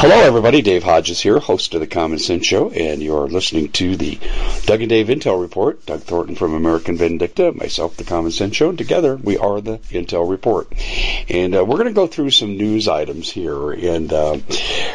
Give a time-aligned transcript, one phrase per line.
[0.00, 0.62] Hello, everybody.
[0.62, 4.16] Dave Hodges here, host of the Common Sense Show, and you're listening to the
[4.64, 5.84] Doug and Dave Intel Report.
[5.86, 9.78] Doug Thornton from American Vindicta, myself, the Common Sense Show, and together we are the
[9.90, 10.72] Intel Report.
[11.28, 14.38] And uh, we're going to go through some news items here, and uh,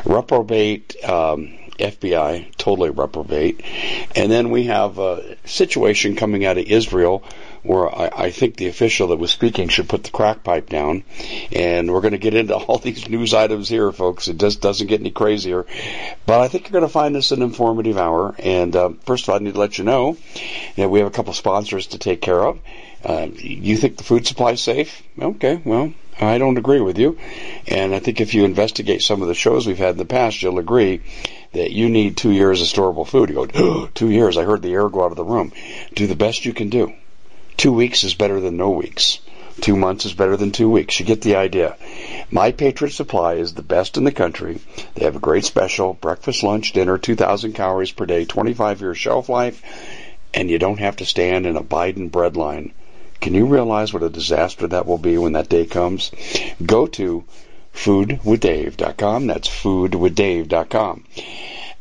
[0.05, 0.95] reprobate.
[1.03, 3.61] Um, FBI totally reprobate,
[4.15, 7.23] and then we have a situation coming out of Israel
[7.63, 11.03] where I, I think the official that was speaking should put the crack pipe down.
[11.51, 14.27] And we're going to get into all these news items here, folks.
[14.27, 15.65] It just doesn't get any crazier.
[16.25, 18.35] But I think you're going to find this an informative hour.
[18.39, 20.17] And uh, first of all, I need to let you know
[20.75, 22.59] that we have a couple sponsors to take care of.
[23.03, 25.03] Uh, you think the food supply is safe?
[25.19, 27.17] Okay, well, I don't agree with you.
[27.67, 30.41] And I think if you investigate some of the shows we've had in the past,
[30.41, 31.01] you'll agree
[31.51, 33.29] that you need two years of storable food.
[33.29, 34.37] You go, oh, two years.
[34.37, 35.51] I heard the air go out of the room.
[35.93, 36.93] Do the best you can do.
[37.63, 39.19] Two weeks is better than no weeks.
[39.61, 40.99] Two months is better than two weeks.
[40.99, 41.77] You get the idea.
[42.29, 44.59] My Patriot Supply is the best in the country.
[44.95, 49.29] They have a great special breakfast, lunch, dinner, 2,000 calories per day, 25 year shelf
[49.29, 49.61] life,
[50.33, 52.73] and you don't have to stand in a Biden bread line.
[53.21, 56.11] Can you realize what a disaster that will be when that day comes?
[56.65, 57.23] Go to
[57.73, 59.27] foodwithdave.com.
[59.27, 61.05] That's foodwithdave.com.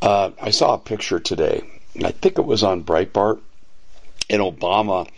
[0.00, 1.64] Uh, I saw a picture today.
[2.04, 3.40] I think it was on Breitbart,
[4.30, 5.08] and Obama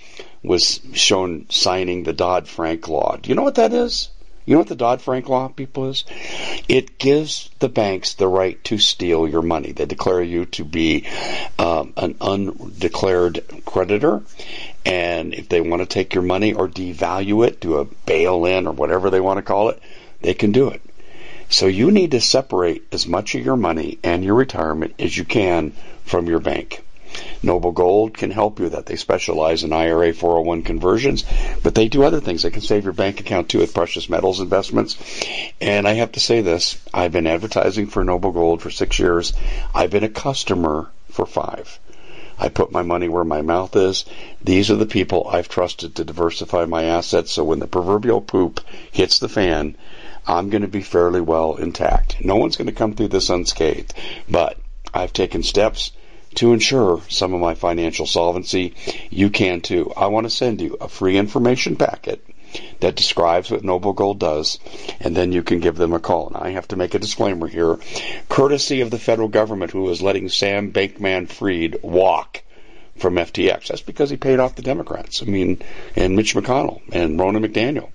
[0.45, 3.17] was shown signing the Dodd Frank law.
[3.17, 4.11] Do you know what that is?
[4.47, 6.05] You know what the Dodd Frank law, people, is?
[6.69, 9.73] It gives the banks the right to steal your money.
[9.73, 11.07] They declare you to be
[11.59, 14.23] um, an undeclared creditor,
[14.85, 18.67] and if they want to take your money or devalue it, do a bail in
[18.67, 19.81] or whatever they want to call it,
[20.21, 20.83] they can do it.
[21.49, 25.25] So you need to separate as much of your money and your retirement as you
[25.25, 25.73] can
[26.05, 26.83] from your bank.
[27.43, 28.87] Noble Gold can help you with that.
[28.87, 31.25] They specialize in IRA 401 conversions,
[31.63, 32.43] but they do other things.
[32.43, 34.97] They can save your bank account too with precious metals investments.
[35.61, 39.33] And I have to say this, I've been advertising for Noble Gold for six years.
[39.75, 41.79] I've been a customer for five.
[42.39, 44.05] I put my money where my mouth is.
[44.43, 48.61] These are the people I've trusted to diversify my assets so when the proverbial poop
[48.91, 49.77] hits the fan,
[50.27, 52.17] I'm going to be fairly well intact.
[52.25, 53.95] No one's going to come through this unscathed,
[54.29, 54.59] but
[54.93, 55.93] I've taken steps
[56.37, 58.75] to ensure some of my financial solvency,
[59.11, 59.93] you can too.
[59.97, 62.25] I want to send you a free information packet
[62.81, 64.59] that describes what Noble Gold does,
[65.01, 66.29] and then you can give them a call.
[66.29, 67.79] And I have to make a disclaimer here,
[68.29, 72.43] courtesy of the federal government who is letting Sam Bankman-Fried walk
[72.97, 73.69] from FTX.
[73.69, 75.23] That's because he paid off the Democrats.
[75.23, 75.63] I mean,
[75.97, 77.91] and Mitch McConnell and Ronna McDaniel.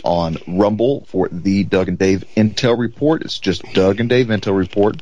[0.04, 3.22] on Rumble for the Doug and Dave Intel Report.
[3.22, 5.00] It's just Doug and Dave Intel Report.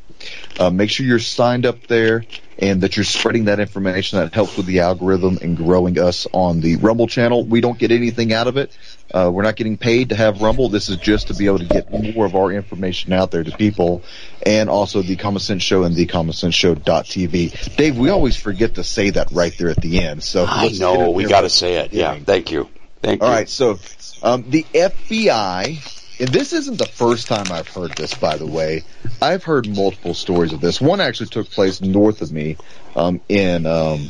[0.59, 2.25] Uh, make sure you're signed up there
[2.59, 4.19] and that you're spreading that information.
[4.19, 7.45] That helps with the algorithm and growing us on the Rumble channel.
[7.45, 8.77] We don't get anything out of it.
[9.13, 10.69] Uh, we're not getting paid to have Rumble.
[10.69, 13.51] This is just to be able to get more of our information out there to
[13.56, 14.04] people
[14.45, 17.75] and also the Common Sense Show and the Common Sense Show.tv.
[17.75, 20.24] Dave, we always forget to say that right there at the end.
[20.24, 21.94] So I know we got to say it.
[21.94, 22.18] Yeah.
[22.19, 22.69] Thank you.
[23.01, 23.31] Thank All you.
[23.31, 23.50] All right.
[23.50, 23.80] So,
[24.24, 28.83] um, the FBI and this isn't the first time I've heard this, by the way.
[29.21, 30.80] I've heard multiple stories of this.
[30.80, 32.56] One actually took place north of me
[32.95, 34.09] um, in um,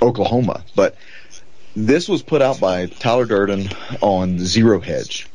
[0.00, 0.96] Oklahoma, but
[1.74, 3.68] this was put out by Tyler Durden
[4.00, 5.28] on Zero Hedge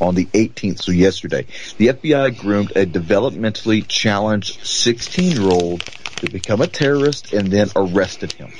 [0.00, 1.46] on the 18th, so yesterday.
[1.78, 5.80] The FBI groomed a developmentally challenged 16 year old
[6.16, 8.52] to become a terrorist and then arrested him.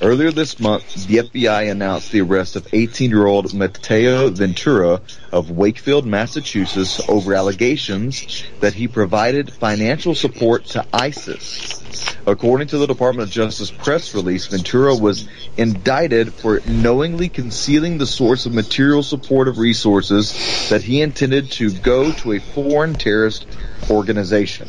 [0.00, 5.00] Earlier this month, the FBI announced the arrest of 18-year-old Mateo Ventura
[5.32, 11.77] of Wakefield, Massachusetts over allegations that he provided financial support to ISIS.
[12.26, 15.26] According to the Department of Justice press release, Ventura was
[15.56, 21.70] indicted for knowingly concealing the source of material support supportive resources that he intended to
[21.70, 23.46] go to a foreign terrorist
[23.90, 24.68] organization.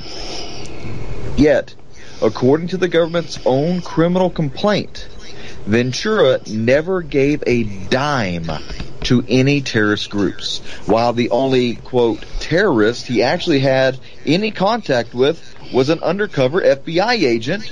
[1.37, 1.73] Yet,
[2.21, 5.07] according to the government's own criminal complaint,
[5.65, 8.51] Ventura never gave a dime
[9.03, 10.59] to any terrorist groups.
[10.85, 17.23] While the only, quote, terrorist he actually had any contact with was an undercover FBI
[17.23, 17.63] agent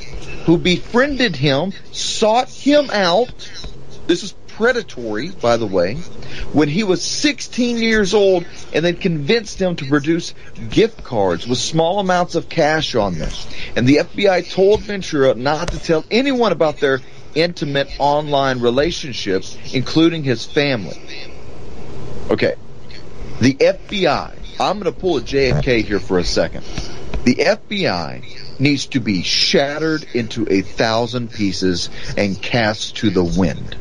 [0.45, 3.51] who befriended him, sought him out.
[4.07, 5.95] This is predatory, by the way,
[6.51, 10.33] when he was 16 years old and then convinced him to produce
[10.69, 13.29] gift cards with small amounts of cash on them.
[13.75, 17.01] And the FBI told Ventura not to tell anyone about their
[17.35, 21.00] intimate online relationships, including his family.
[22.31, 22.55] Okay.
[23.39, 26.65] The FBI, I'm going to pull a JFK here for a second.
[27.27, 28.24] The FBI
[28.57, 33.75] needs to be shattered into a thousand pieces and cast to the wind.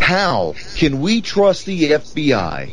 [0.00, 2.72] How can we trust the FBI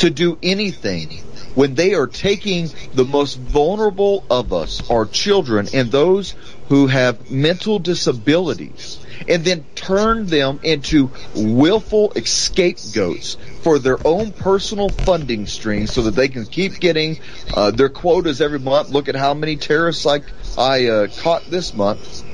[0.00, 1.08] to do anything
[1.54, 6.34] when they are taking the most vulnerable of us, our children, and those
[6.68, 14.88] who have mental disabilities, and then turn them into willful scapegoats for their own personal
[14.88, 17.18] funding streams so that they can keep getting
[17.54, 18.90] uh, their quotas every month.
[18.90, 20.24] Look at how many terrorists like
[20.56, 22.24] I uh, caught this month.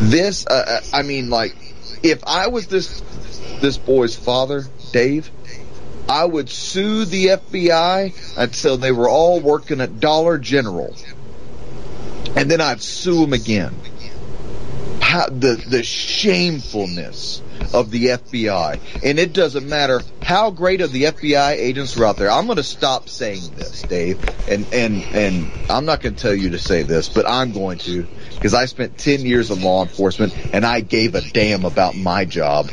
[0.00, 1.56] This, uh, I mean, like,
[2.02, 3.02] if I was this
[3.60, 5.30] this boy's father, Dave,
[6.08, 10.94] I would sue the FBI until they were all working at Dollar General,
[12.36, 13.74] and then I'd sue them again.
[15.16, 17.40] How, the the shamefulness
[17.72, 22.18] of the FBI, and it doesn't matter how great of the FBI agents are out
[22.18, 22.30] there.
[22.30, 26.34] I'm going to stop saying this, Dave, and and and I'm not going to tell
[26.34, 29.82] you to say this, but I'm going to because I spent 10 years in law
[29.82, 32.68] enforcement and I gave a damn about my job.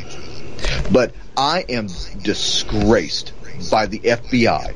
[0.90, 1.88] But I am
[2.20, 3.32] disgraced
[3.70, 4.74] by the FBI.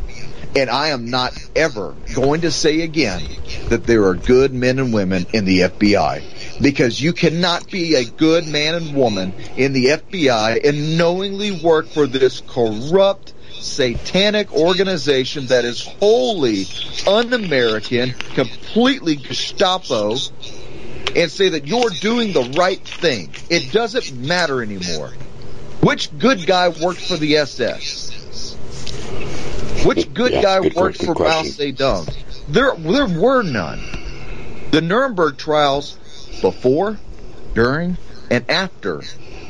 [0.56, 3.22] And I am not ever going to say again
[3.68, 6.22] that there are good men and women in the FBI.
[6.60, 11.86] Because you cannot be a good man and woman in the FBI and knowingly work
[11.86, 16.66] for this corrupt, satanic organization that is wholly
[17.06, 20.16] un-American, completely Gestapo,
[21.14, 23.30] and say that you're doing the right thing.
[23.48, 25.12] It doesn't matter anymore.
[25.80, 28.06] Which good guy worked for the SS?
[29.84, 31.42] Which good Yeah, guy good- worked good for Mao.
[31.44, 32.12] Zedong?
[32.48, 33.80] There, there were none.
[34.72, 35.96] The Nuremberg trials,
[36.40, 36.98] before,
[37.54, 37.96] during,
[38.30, 39.02] and after,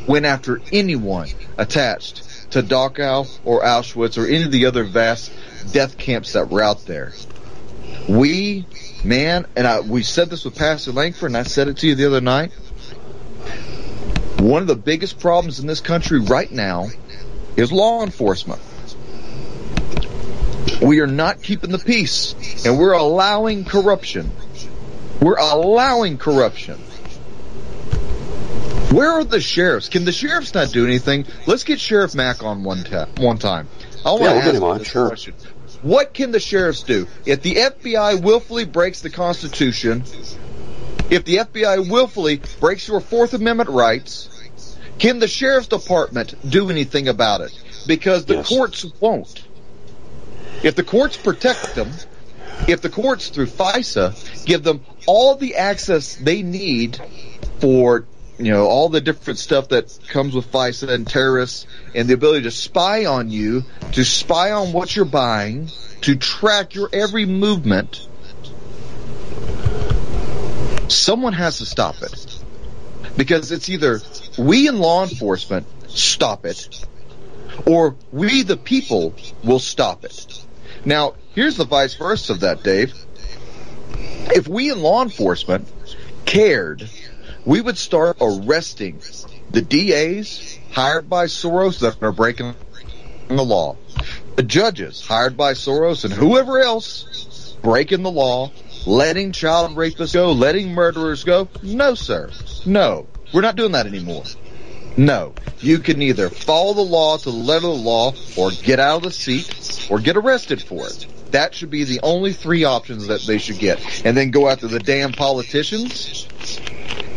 [0.06, 5.32] went after anyone attached to Dachau or Auschwitz or any of the other vast
[5.72, 7.12] death camps that were out there.
[8.08, 8.66] We,
[9.04, 11.94] man, and I, we said this with Pastor Langford, and I said it to you
[11.94, 12.52] the other night.
[14.38, 16.88] One of the biggest problems in this country right now
[17.56, 18.60] is law enforcement.
[20.80, 24.30] We are not keeping the peace, and we're allowing corruption.
[25.20, 26.78] We're allowing corruption.
[28.92, 29.88] Where are the sheriffs?
[29.88, 31.26] Can the sheriffs not do anything?
[31.46, 32.84] Let's get Sheriff Mack on one,
[33.18, 33.68] one time.
[34.04, 35.08] I want Yeah, to we'll ask him on, this sure.
[35.08, 35.34] question.
[35.82, 37.06] What can the sheriffs do?
[37.26, 40.04] If the FBI willfully breaks the Constitution,
[41.10, 44.28] if the FBI willfully breaks your Fourth Amendment rights,
[44.98, 47.52] can the sheriff's department do anything about it?
[47.86, 48.48] Because the Yes.
[48.48, 49.42] courts won't.
[50.62, 51.90] If the courts protect them,
[52.66, 57.00] if the courts through FISA give them all the access they need
[57.60, 58.06] for,
[58.38, 62.44] you know, all the different stuff that comes with FISA and terrorists and the ability
[62.44, 65.68] to spy on you, to spy on what you're buying,
[66.02, 68.08] to track your every movement,
[70.88, 72.42] Someone has to stop it.
[73.16, 74.00] Because it's either
[74.38, 76.84] we in law enforcement stop it,
[77.66, 80.44] or we the people will stop it.
[80.84, 82.92] Now, here's the vice versa of that, Dave.
[84.34, 85.72] If we in law enforcement
[86.24, 86.90] cared,
[87.44, 89.00] we would start arresting
[89.48, 92.56] the DAs hired by Soros that are breaking
[93.28, 93.76] the law,
[94.34, 98.50] the judges hired by Soros and whoever else breaking the law,
[98.84, 101.48] letting child rapists go, letting murderers go.
[101.62, 102.32] No, sir.
[102.66, 103.06] No.
[103.32, 104.24] We're not doing that anymore.
[104.96, 105.34] No.
[105.60, 108.96] You can either follow the law to the letter of the law or get out
[108.96, 111.06] of the seat or get arrested for it.
[111.30, 114.04] That should be the only three options that they should get.
[114.04, 116.26] And then go after the damn politicians.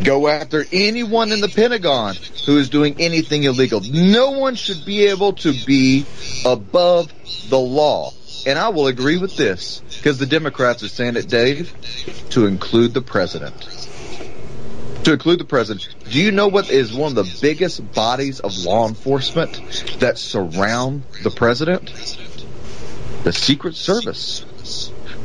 [0.04, 2.16] Go after anyone in the Pentagon
[2.46, 3.80] who is doing anything illegal.
[3.80, 6.04] No one should be able to be
[6.44, 7.12] above
[7.48, 8.12] the law.
[8.44, 11.72] And I will agree with this because the Democrats are saying it, Dave,
[12.30, 13.54] to include the president.
[15.04, 15.88] To include the president.
[16.10, 19.54] Do you know what is one of the biggest bodies of law enforcement
[20.00, 22.18] that surround the president?
[23.24, 24.44] The Secret Service.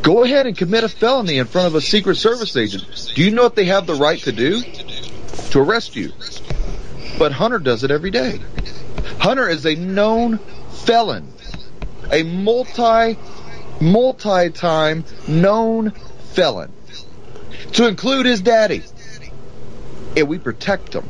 [0.04, 3.12] Go ahead and commit a felony in front of a Secret Service agent.
[3.16, 4.62] Do you know what they have the right to do?
[5.52, 6.12] To arrest you.
[7.18, 8.40] But Hunter does it every day.
[9.20, 10.38] Hunter is a known
[10.86, 11.28] felon.
[12.12, 13.18] A multi,
[13.82, 15.92] multi-time known
[16.34, 16.72] felon.
[17.74, 18.84] To include his daddy.
[20.16, 21.06] And we protect him.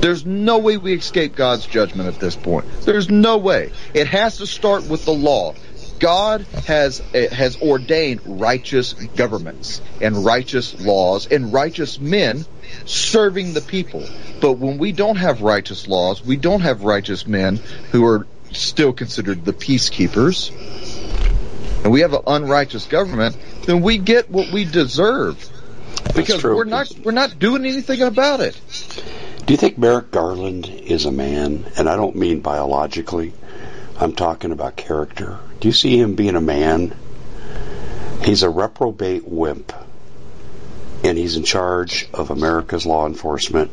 [0.00, 2.66] There's no way we escape God's judgment at this point.
[2.82, 3.72] There's no way.
[3.94, 5.54] It has to start with the law.
[5.98, 12.44] God has eh, has ordained righteous governments and righteous laws and righteous men
[12.84, 14.06] serving the people.
[14.40, 17.56] But when we don't have righteous laws, we don't have righteous men
[17.92, 20.50] who are still considered the peacekeepers,
[21.82, 25.50] and we have an unrighteous government, then we get what we deserve.
[26.14, 28.60] Because we're not we're not doing anything about it.
[29.46, 31.66] Do you think Merrick Garland is a man?
[31.78, 33.32] And I don't mean biologically.
[33.96, 35.38] I'm talking about character.
[35.60, 36.96] Do you see him being a man?
[38.24, 39.72] He's a reprobate wimp.
[41.04, 43.70] And he's in charge of America's law enforcement.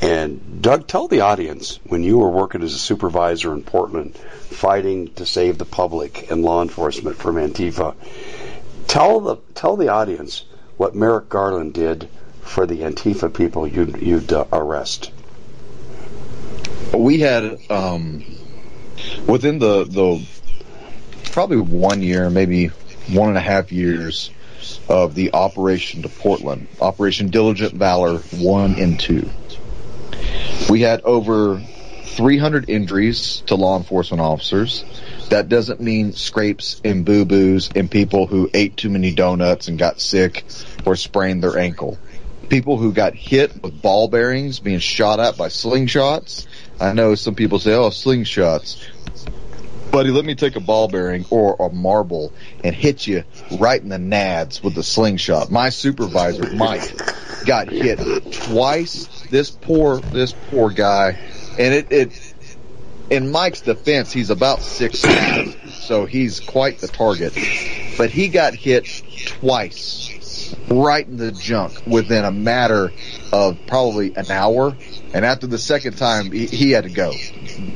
[0.00, 5.12] And Doug, tell the audience when you were working as a supervisor in Portland, fighting
[5.14, 7.96] to save the public and law enforcement from Antifa,
[8.86, 10.44] tell the tell the audience
[10.76, 12.08] what Merrick Garland did
[12.48, 15.12] for the Antifa people you'd, you'd uh, arrest.
[16.94, 18.24] We had um,
[19.26, 20.26] within the the
[21.32, 22.68] probably one year, maybe
[23.08, 24.30] one and a half years
[24.88, 29.28] of the operation to Portland, Operation Diligent Valor one and two.
[30.68, 31.62] We had over
[32.04, 34.84] 300 injuries to law enforcement officers.
[35.28, 39.78] That doesn't mean scrapes and boo boos and people who ate too many donuts and
[39.78, 40.44] got sick
[40.84, 41.98] or sprained their ankle.
[42.48, 46.46] People who got hit with ball bearings being shot at by slingshots.
[46.80, 48.82] I know some people say, oh, slingshots
[49.90, 53.24] buddy, let me take a ball bearing or a marble and hit you
[53.58, 55.50] right in the nads with the slingshot.
[55.50, 56.94] My supervisor, Mike,
[57.46, 57.98] got hit
[58.32, 59.06] twice.
[59.30, 61.18] This poor, this poor guy,
[61.58, 62.34] and it, it,
[63.10, 65.00] in Mike's defense, he's about six
[65.88, 67.32] so he's quite the target.
[67.96, 68.86] But he got hit
[69.26, 70.07] twice,
[70.68, 72.92] right in the junk within a matter
[73.32, 74.76] of probably an hour.
[75.14, 77.12] And after the second time, he, he had to go.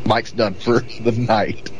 [0.04, 1.70] Mike's done for the night.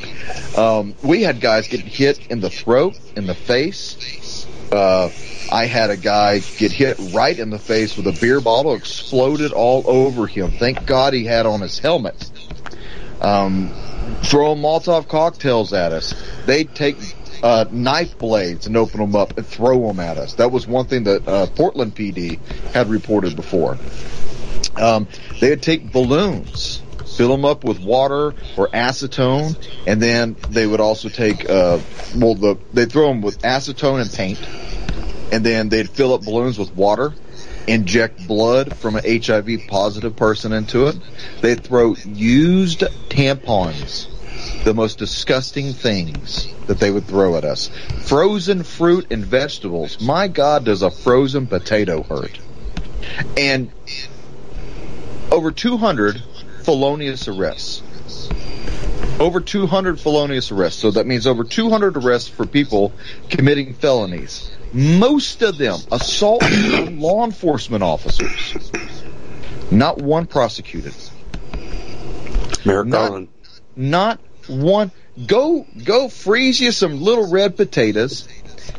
[0.56, 4.46] Um, we had guys get hit in the throat, in the face.
[4.72, 5.10] Uh,
[5.52, 9.52] I had a guy get hit right in the face with a beer bottle, exploded
[9.52, 10.50] all over him.
[10.52, 12.30] Thank God he had on his helmet.
[13.20, 13.68] Um,
[14.22, 16.14] throw Molotov cocktails at us.
[16.46, 16.96] They take
[17.42, 20.34] uh, knife blades and open them up and throw them at us.
[20.34, 22.38] That was one thing that uh, Portland PD
[22.72, 23.78] had reported before.
[24.76, 25.06] Um,
[25.40, 26.82] they would take balloons
[27.16, 29.56] fill them up with water or acetone,
[29.86, 31.78] and then they would also take, uh,
[32.16, 34.40] well, the, they'd throw them with acetone and paint,
[35.32, 37.12] and then they'd fill up balloons with water,
[37.66, 40.96] inject blood from an HIV positive person into it.
[41.40, 44.08] They'd throw used tampons,
[44.64, 47.70] the most disgusting things that they would throw at us.
[48.02, 50.00] Frozen fruit and vegetables.
[50.00, 52.38] My God, does a frozen potato hurt?
[53.36, 53.72] And
[55.30, 56.22] over 200
[56.62, 57.82] felonious arrests.
[59.18, 60.80] Over 200 felonious arrests.
[60.80, 62.92] So that means over 200 arrests for people
[63.28, 64.50] committing felonies.
[64.72, 66.42] Most of them assault
[66.90, 68.70] law enforcement officers.
[69.70, 70.94] Not one prosecuted.
[72.64, 73.28] Merrick not, Garland.
[73.74, 74.90] Not one.
[75.26, 78.26] Go, go freeze you some little red potatoes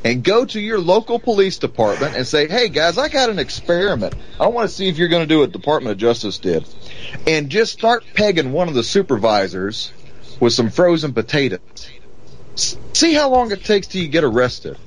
[0.03, 4.15] and go to your local police department and say, hey guys, I got an experiment.
[4.39, 6.65] I want to see if you're going to do what Department of Justice did.
[7.27, 9.91] And just start pegging one of the supervisors
[10.39, 11.89] with some frozen potatoes.
[12.55, 14.77] See how long it takes till you get arrested.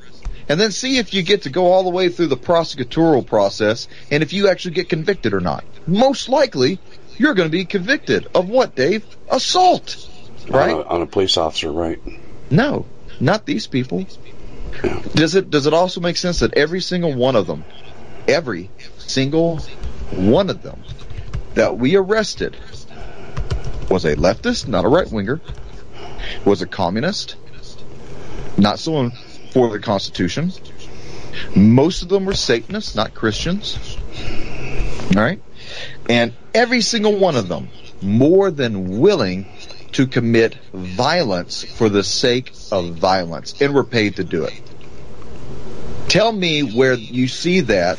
[0.49, 3.89] And then see if you get to go all the way through the prosecutorial process
[4.11, 5.65] and if you actually get convicted or not.
[5.89, 6.79] Most likely,
[7.17, 9.05] you're going to be convicted of what, Dave?
[9.29, 10.09] Assault.
[10.49, 10.75] Right?
[10.75, 12.01] On a, on a police officer, right?
[12.51, 12.87] No,
[13.21, 14.07] not these people.
[15.15, 17.65] Does it does it also make sense that every single one of them,
[18.29, 19.59] every single
[20.11, 20.83] one of them
[21.55, 22.57] that we arrested
[23.91, 25.41] was a leftist, not a right winger,
[26.45, 27.37] was a communist,
[28.57, 29.13] not someone
[29.53, 30.53] for the Constitution.
[31.55, 33.97] Most of them were Satanists, not Christians.
[35.17, 35.41] All right?
[36.09, 37.69] And every single one of them
[38.03, 39.47] more than willing
[39.97, 44.61] to commit violence for the sake of violence, and were paid to do it.
[46.07, 47.99] Tell me where you see that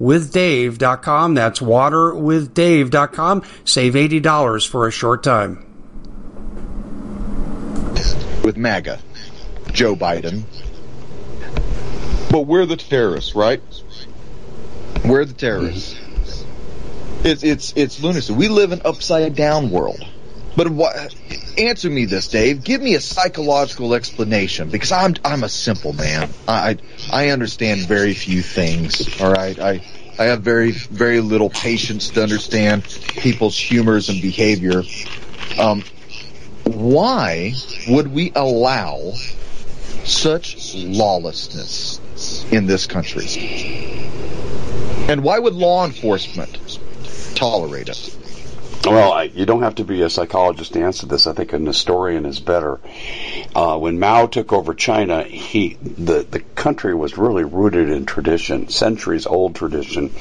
[0.00, 1.34] waterwithdave.com.
[1.34, 3.42] That's waterwithdave.com.
[3.64, 5.66] Save $80 for a short time.
[8.44, 8.98] With MAGA,
[9.72, 10.42] Joe Biden.
[12.30, 13.62] But we're the terrorists, right?
[15.04, 15.94] We're the terrorists.
[15.94, 16.08] Mm-hmm.
[17.24, 18.32] It's it's it's lunacy.
[18.32, 20.04] We live in upside down world.
[20.56, 21.14] But what,
[21.56, 22.62] answer me this, Dave.
[22.62, 26.30] Give me a psychological explanation because I'm I'm a simple man.
[26.46, 26.78] I
[27.10, 29.20] I understand very few things.
[29.20, 29.80] All right, I
[30.18, 34.82] I have very very little patience to understand people's humors and behavior.
[35.58, 35.82] Um,
[36.64, 37.54] why
[37.88, 39.12] would we allow
[40.04, 42.00] such lawlessness
[42.52, 43.26] in this country?
[45.08, 46.58] And why would law enforcement
[47.34, 48.16] tolerate it?
[48.84, 51.28] Well, I, you don't have to be a psychologist to answer this.
[51.28, 52.80] I think an historian is better.
[53.54, 58.68] Uh, when Mao took over China, he the the country was really rooted in tradition,
[58.70, 60.12] centuries old tradition.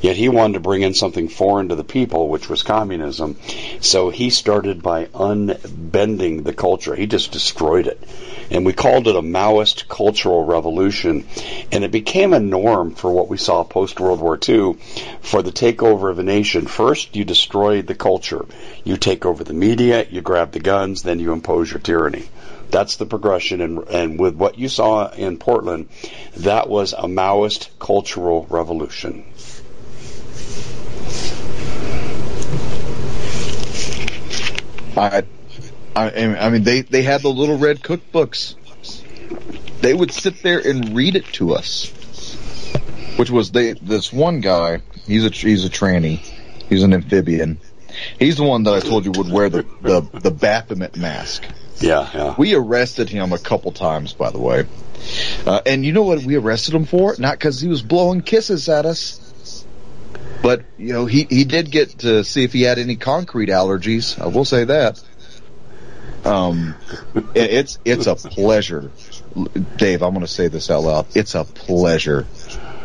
[0.00, 3.36] Yet he wanted to bring in something foreign to the people, which was communism.
[3.80, 6.94] So he started by unbending the culture.
[6.94, 8.02] He just destroyed it,
[8.50, 11.26] and we called it a Maoist cultural revolution.
[11.72, 14.74] And it became a norm for what we saw post World War II,
[15.20, 16.66] for the takeover of a nation.
[16.66, 18.46] First, you destroy the culture.
[18.84, 22.28] You take over the media, you grab the guns, then you impose your tyranny.
[22.70, 25.88] That's the progression, and and with what you saw in Portland,
[26.38, 29.24] that was a Maoist cultural revolution.
[34.96, 35.24] I,
[35.96, 38.54] I, I mean, they they had the little red cookbooks.
[39.80, 41.88] They would sit there and read it to us,
[43.16, 43.72] which was they.
[43.72, 46.18] This one guy, he's a he's a tranny,
[46.68, 47.58] he's an amphibian.
[48.18, 51.44] He's the one that I told you would wear the the, the Baphomet mask.
[51.80, 52.34] Yeah, yeah.
[52.36, 54.66] We arrested him a couple times, by the way.
[55.46, 57.14] Uh, and you know what we arrested him for?
[57.18, 59.64] Not because he was blowing kisses at us,
[60.42, 64.20] but you know he he did get to see if he had any concrete allergies.
[64.20, 65.02] I will say that.
[66.26, 66.74] Um,
[67.14, 68.90] it, it's it's a pleasure,
[69.76, 70.02] Dave.
[70.02, 71.06] I'm going to say this out loud.
[71.14, 72.26] It's a pleasure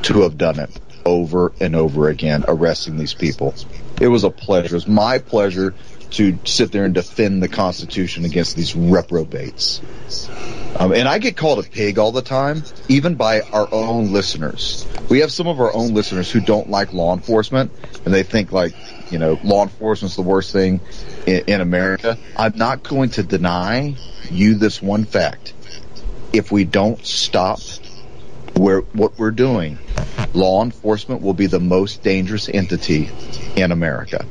[0.03, 0.69] to have done it
[1.05, 3.55] over and over again, arresting these people.
[3.99, 4.67] It was a pleasure.
[4.67, 5.73] It was my pleasure
[6.11, 9.81] to sit there and defend the Constitution against these reprobates.
[10.77, 14.85] Um, and I get called a pig all the time, even by our own listeners.
[15.09, 17.71] We have some of our own listeners who don't like law enforcement,
[18.05, 18.73] and they think like,
[19.11, 20.81] you know, law enforcement's the worst thing
[21.25, 22.17] in, in America.
[22.35, 23.95] I'm not going to deny
[24.29, 25.53] you this one fact.
[26.33, 27.59] If we don't stop
[28.55, 29.77] where what we're doing,
[30.33, 33.09] law enforcement will be the most dangerous entity
[33.55, 34.25] in America.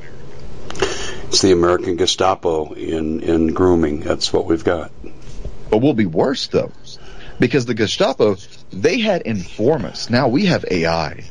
[1.28, 4.00] It's the American Gestapo in, in grooming.
[4.00, 4.90] That's what we've got.
[5.70, 6.72] But we'll be worse though,
[7.38, 8.36] because the Gestapo
[8.72, 10.10] they had informants.
[10.10, 11.24] Now we have AI.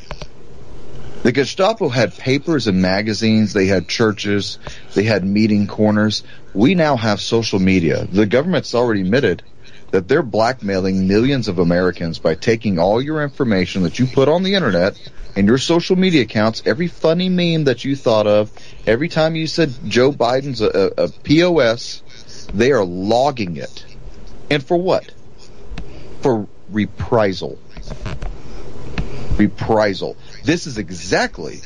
[1.21, 3.51] The Gestapo had papers and magazines.
[3.51, 4.57] They had churches.
[4.93, 6.23] They had meeting corners.
[6.53, 8.05] We now have social media.
[8.05, 9.43] The government's already admitted
[9.91, 14.43] that they're blackmailing millions of Americans by taking all your information that you put on
[14.43, 14.97] the internet
[15.35, 18.51] and your social media accounts, every funny meme that you thought of,
[18.87, 22.01] every time you said Joe Biden's a, a, a POS,
[22.53, 23.85] they are logging it.
[24.49, 25.11] And for what?
[26.21, 27.59] For reprisal.
[29.37, 30.17] Reprisal.
[30.43, 31.61] This is exactly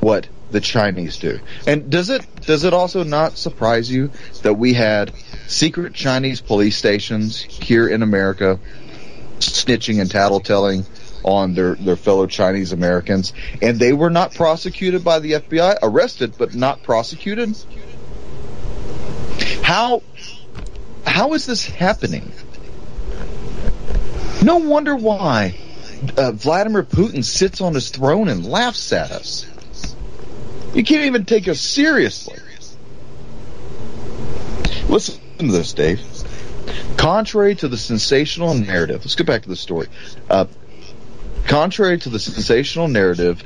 [0.00, 1.40] what the Chinese do.
[1.66, 4.10] And does it does it also not surprise you
[4.42, 5.12] that we had
[5.46, 8.58] secret Chinese police stations here in America
[9.38, 10.86] snitching and tattletelling
[11.22, 16.34] on their, their fellow Chinese Americans and they were not prosecuted by the FBI, arrested
[16.36, 17.56] but not prosecuted?
[19.62, 20.02] How
[21.06, 22.32] how is this happening?
[24.42, 25.54] No wonder why
[26.16, 29.46] uh, Vladimir Putin sits on his throne and laughs at us.
[30.74, 32.38] You can't even take us seriously.
[34.88, 36.00] Listen to this, Dave.
[36.96, 39.88] Contrary to the sensational narrative, let's get back to the story.
[40.28, 40.46] Uh,
[41.46, 43.42] contrary to the sensational narrative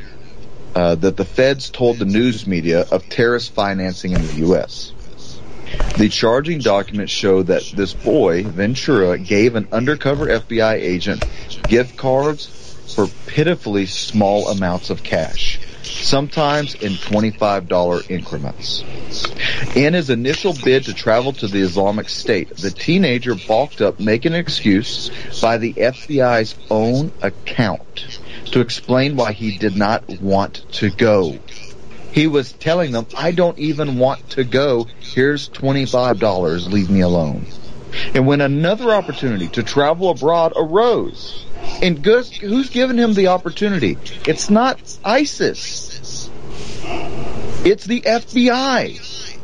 [0.75, 4.94] uh, that the feds told the news media of terrorist financing in the U.S.,
[5.97, 11.23] the charging documents show that this boy, Ventura, gave an undercover FBI agent
[11.69, 12.51] gift cards
[12.95, 18.85] for pitifully small amounts of cash, sometimes in $25 increments.
[19.77, 24.35] In his initial bid to travel to the Islamic State, the teenager balked up making
[24.35, 25.11] an excuse
[25.41, 31.39] by the FBI's own account to explain why he did not want to go.
[32.15, 34.87] He was telling them, I don't even want to go.
[35.01, 36.71] Here's $25.
[36.71, 37.45] Leave me alone.
[38.15, 41.45] And when another opportunity to travel abroad arose,
[41.83, 43.99] and who's given him the opportunity?
[44.29, 46.31] It's not ISIS.
[47.65, 49.39] It's the FBI.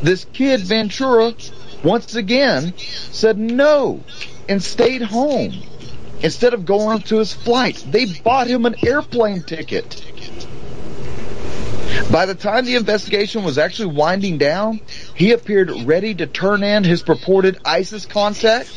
[0.00, 1.34] This kid, Ventura,
[1.84, 4.02] once again said no
[4.48, 5.52] and stayed home.
[6.22, 10.07] Instead of going to his flight, they bought him an airplane ticket.
[12.10, 14.80] By the time the investigation was actually winding down,
[15.14, 18.68] he appeared ready to turn in his purported ISIS contact,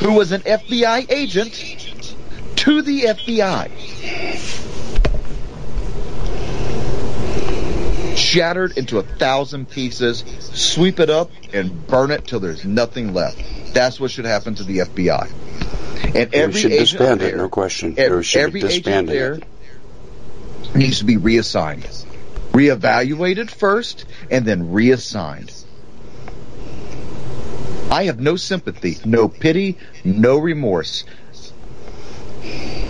[0.00, 1.52] who was an FBI agent,
[2.56, 3.70] to the FBI.
[8.16, 13.40] Shattered into a thousand pieces, sweep it up, and burn it till there's nothing left.
[13.72, 15.30] That's what should happen to the FBI.
[16.14, 17.94] And every should agent disband there, it, no question.
[17.98, 19.38] Every, every agent there
[20.74, 21.88] needs to be reassigned,
[22.54, 25.52] reevaluated first, and then reassigned.
[27.90, 31.04] I have no sympathy, no pity, no remorse.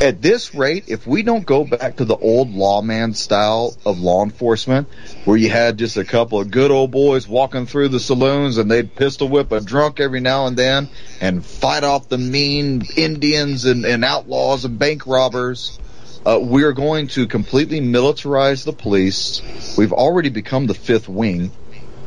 [0.00, 4.22] At this rate, if we don't go back to the old lawman style of law
[4.22, 4.88] enforcement,
[5.24, 8.70] where you had just a couple of good old boys walking through the saloons and
[8.70, 10.88] they'd pistol whip a drunk every now and then
[11.20, 15.79] and fight off the mean Indians and, and outlaws and bank robbers,
[16.27, 19.43] uh, we are going to completely militarize the police.
[19.77, 21.53] We've already become the fifth wing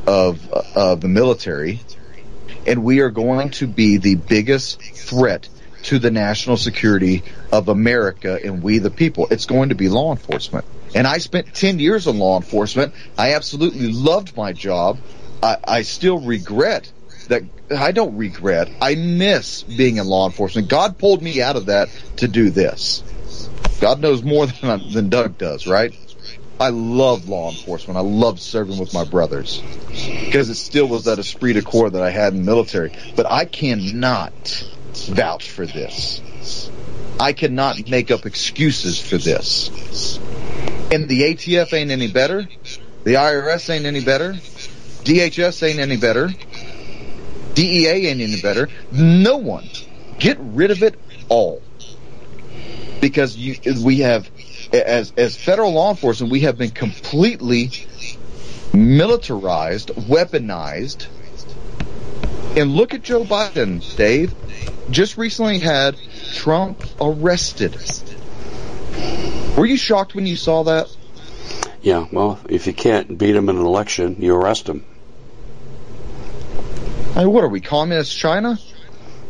[0.06, 1.82] of uh, of the military,
[2.66, 5.48] and we are going to be the biggest threat
[5.84, 9.28] to the national security of America and we the people.
[9.32, 10.66] It's going to be law enforcement.
[10.96, 12.94] And I spent 10 years in law enforcement.
[13.18, 14.98] I absolutely loved my job.
[15.44, 16.92] I, I still regret
[17.28, 17.44] that
[17.76, 18.70] I don't regret.
[18.82, 20.70] I miss being in law enforcement.
[20.70, 23.04] God pulled me out of that to do this.
[23.80, 25.96] God knows more than, than Doug does, right?
[26.60, 27.98] I love law enforcement.
[27.98, 29.62] I love serving with my brothers
[30.26, 32.92] because it still was that esprit de corps that I had in the military.
[33.16, 34.66] But I cannot
[35.08, 36.22] vouch for this.
[37.20, 39.70] I cannot make up excuses for this.
[40.92, 42.48] And the ATF ain't any better.
[43.04, 44.34] The IRS ain't any better.
[44.34, 46.30] DHS ain't any better.
[47.54, 48.68] DEA ain't any better.
[48.92, 49.70] No one.
[50.20, 51.62] Get rid of it all.
[53.00, 54.30] Because you, we have,
[54.74, 57.72] as, as federal law enforcement, we have been completely
[58.74, 61.08] militarized, weaponized.
[62.58, 64.34] And look at Joe Biden, Dave.
[64.90, 65.96] Just recently had
[66.34, 67.78] Trump arrested.
[69.58, 70.88] Were you shocked when you saw that?
[71.82, 74.86] Yeah, well, if you can't beat him in an election, you arrest him.
[77.16, 78.60] I mean, what are we, communist China?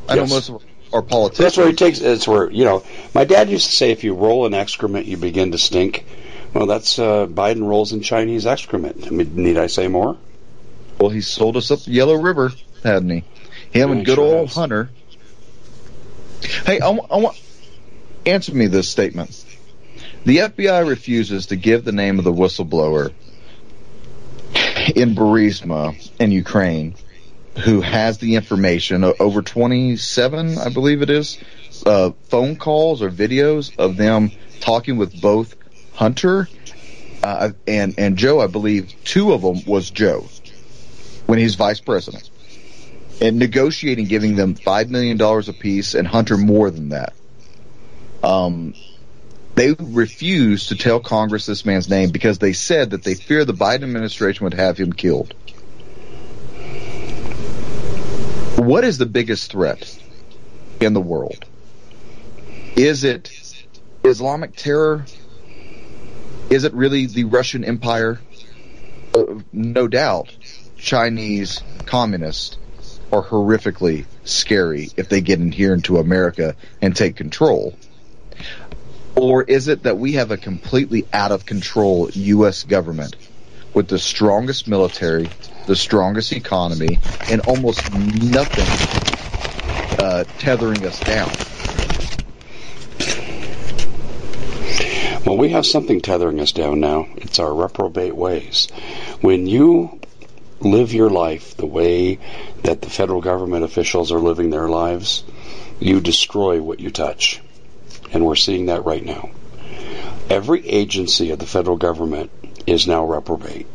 [0.10, 0.62] I know most of
[0.94, 1.38] our politicians.
[1.46, 2.00] That's where he takes.
[2.00, 2.84] It's where you know.
[3.14, 6.06] My dad used to say, if you roll in excrement, you begin to stink.
[6.54, 9.06] Well, that's uh, Biden rolls in Chinese excrement.
[9.08, 10.18] I mean, need I say more?
[11.00, 12.52] Well, he sold us up the Yellow River,
[12.84, 13.24] hadn't he?
[13.72, 14.56] Him Yeah, and good sure old has.
[14.56, 14.90] Hunter.
[16.66, 17.42] Hey, I, wa- I want
[18.26, 19.44] answer me this statement.
[20.26, 23.14] The FBI refuses to give the name of the whistleblower
[24.96, 26.96] in Burisma in Ukraine
[27.64, 31.38] who has the information over 27, I believe it is,
[31.86, 35.56] uh, phone calls or videos of them talking with both
[35.94, 36.48] Hunter
[37.24, 38.40] uh, and and Joe.
[38.40, 40.28] I believe two of them was Joe
[41.26, 42.30] when he's vice president
[43.22, 47.14] and negotiating giving them five million dollars apiece and Hunter more than that.
[48.24, 48.74] Um,
[49.56, 53.54] they refused to tell Congress this man's name because they said that they fear the
[53.54, 55.34] Biden administration would have him killed.
[58.68, 59.98] What is the biggest threat
[60.82, 61.46] in the world?
[62.76, 63.32] Is it
[64.04, 65.06] Islamic terror?
[66.50, 68.20] Is it really the Russian Empire?
[69.16, 70.36] Uh, no doubt,
[70.76, 72.58] Chinese communists
[73.10, 77.74] are horrifically scary if they get in here into America and take control.
[79.16, 82.64] Or is it that we have a completely out of control U.S.
[82.64, 83.16] government
[83.74, 85.30] with the strongest military,
[85.68, 87.00] the strongest economy,
[87.30, 88.66] and almost nothing
[90.00, 91.30] uh, tethering us down?
[95.26, 97.08] Well, we have something tethering us down now.
[97.18, 98.70] It's our reprobate ways.
[99.20, 100.00] When you
[100.62, 102.20] live your life the way
[102.64, 105.24] that the federal government officials are living their lives,
[105.80, 107.42] you destroy what you touch.
[108.14, 109.30] And we're seeing that right now.
[110.30, 112.32] Every agency of the federal government
[112.66, 113.68] is now reprobate,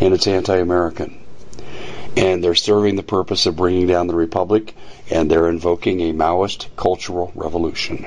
[0.00, 1.18] and it's anti American.
[2.16, 4.74] And they're serving the purpose of bringing down the republic,
[5.10, 8.06] and they're invoking a Maoist cultural revolution.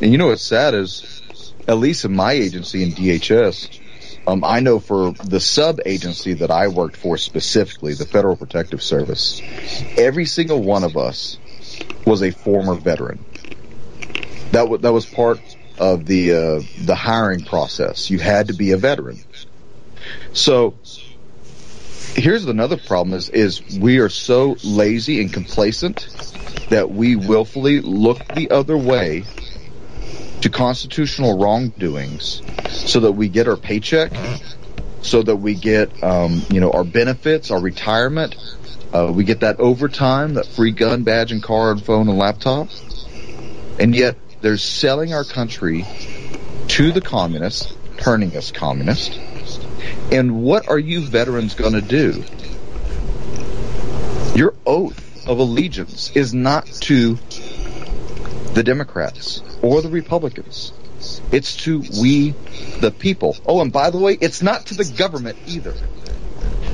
[0.00, 1.22] And you know what's sad is,
[1.66, 3.80] at least in my agency in DHS,
[4.26, 8.82] um, I know for the sub agency that I worked for specifically, the Federal Protective
[8.82, 9.40] Service,
[9.96, 11.38] every single one of us
[12.04, 13.24] was a former veteran.
[14.50, 15.40] That w- that was part
[15.78, 18.10] of the uh, the hiring process.
[18.10, 19.18] You had to be a veteran.
[20.32, 20.74] So
[22.14, 26.08] here's another problem: is is we are so lazy and complacent
[26.70, 29.24] that we willfully look the other way
[30.42, 34.10] to constitutional wrongdoings so that we get our paycheck,
[35.02, 38.36] so that we get, um, you know, our benefits, our retirement,
[38.92, 42.68] uh, we get that overtime, that free gun badge and car and phone and laptop.
[43.78, 45.84] And yet they're selling our country
[46.68, 49.18] to the communists, turning us communist.
[50.10, 52.24] And what are you veterans going to do?
[54.34, 57.18] Your oath of allegiance is not to
[58.54, 60.72] the Democrats or the Republicans.
[61.30, 62.34] It's to we,
[62.80, 63.36] the people.
[63.46, 65.74] Oh, and by the way, it's not to the government either.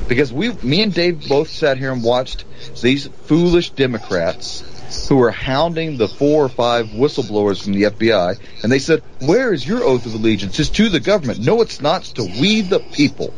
[0.07, 2.45] Because we, me and Dave both sat here and watched
[2.81, 4.63] these foolish Democrats
[5.09, 9.53] who were hounding the four or five whistleblowers from the FBI, and they said, where
[9.53, 10.59] is your oath of allegiance?
[10.59, 11.39] It's to the government.
[11.39, 12.01] No, it's not.
[12.01, 13.33] It's to we, the people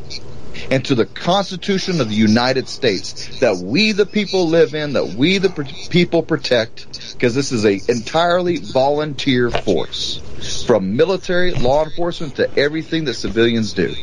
[0.71, 5.07] and to the Constitution of the United States that we the people live in, that
[5.17, 5.49] we the
[5.89, 10.21] people protect, because this is a entirely volunteer force.
[10.65, 13.93] From military, law enforcement to everything that civilians do.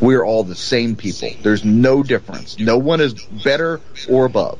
[0.00, 1.30] We are all the same people.
[1.42, 2.58] There's no difference.
[2.58, 4.58] No one is better or above.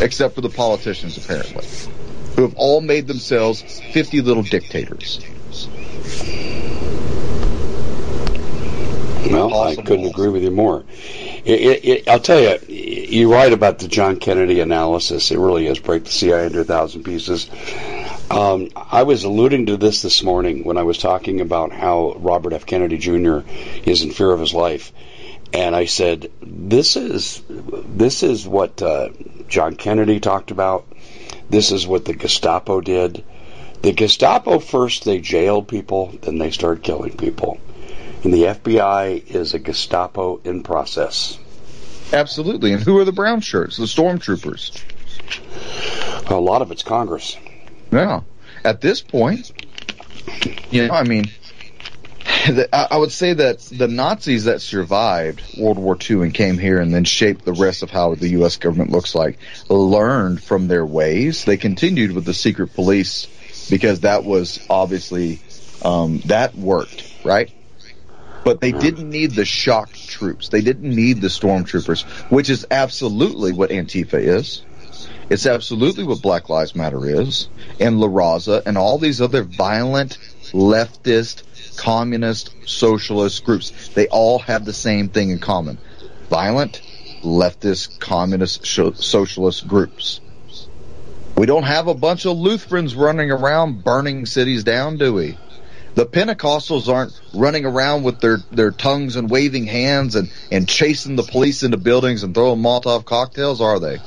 [0.00, 1.64] Except for the politicians, apparently.
[2.36, 5.20] Who have all made themselves 50 little dictators.
[9.30, 10.84] Well, I couldn't agree with you more.
[11.44, 15.30] It, it, it, I'll tell you, you're right about the John Kennedy analysis.
[15.30, 17.48] It really is break the CIA into a thousand pieces.
[18.30, 22.52] Um, I was alluding to this this morning when I was talking about how Robert
[22.52, 22.66] F.
[22.66, 23.40] Kennedy Jr.
[23.84, 24.92] is in fear of his life,
[25.54, 29.10] and I said, "This is this is what uh,
[29.48, 30.86] John Kennedy talked about.
[31.48, 33.24] This is what the Gestapo did.
[33.82, 37.58] The Gestapo first they jailed people, then they started killing people."
[38.24, 41.38] And the FBI is a Gestapo in process.
[42.12, 42.72] Absolutely.
[42.72, 43.76] And who are the brown shirts?
[43.76, 44.82] The stormtroopers.
[46.30, 47.36] A lot of it's Congress.
[47.92, 48.22] Yeah.
[48.64, 49.52] At this point,
[50.70, 51.26] you know, I mean,
[52.72, 56.92] I would say that the Nazis that survived World War II and came here and
[56.92, 58.56] then shaped the rest of how the U.S.
[58.56, 61.44] government looks like learned from their ways.
[61.44, 63.26] They continued with the secret police
[63.70, 65.40] because that was obviously
[65.82, 67.50] um, that worked, right?
[68.44, 70.48] But they didn't need the shock troops.
[70.48, 74.62] They didn't need the stormtroopers, which is absolutely what Antifa is.
[75.30, 77.48] It's absolutely what Black Lives Matter is,
[77.80, 80.18] and La Raza, and all these other violent,
[80.52, 81.42] leftist,
[81.76, 83.88] communist, socialist groups.
[83.88, 85.78] They all have the same thing in common.
[86.28, 86.80] Violent,
[87.22, 90.20] leftist, communist, socialist groups.
[91.36, 95.36] We don't have a bunch of Lutherans running around burning cities down, do we?
[95.94, 101.16] the Pentecostals aren't running around with their, their tongues and waving hands and, and chasing
[101.16, 103.98] the police into buildings and throwing Molotov cocktails, are they?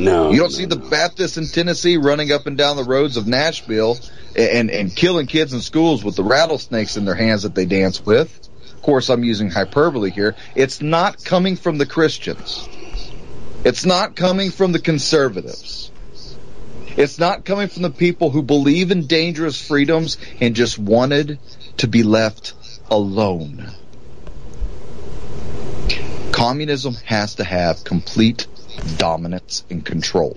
[0.00, 0.30] No.
[0.30, 0.88] You don't no, see the no.
[0.88, 3.98] Baptists in Tennessee running up and down the roads of Nashville
[4.34, 8.04] and, and killing kids in schools with the rattlesnakes in their hands that they dance
[8.04, 8.48] with.
[8.74, 10.36] Of course, I'm using hyperbole here.
[10.54, 12.66] It's not coming from the Christians.
[13.62, 15.90] It's not coming from the conservatives.
[16.96, 21.38] It's not coming from the people who believe in dangerous freedoms and just wanted
[21.76, 22.54] to be left
[22.90, 23.70] alone.
[26.32, 28.46] Communism has to have complete
[28.96, 30.36] dominance and control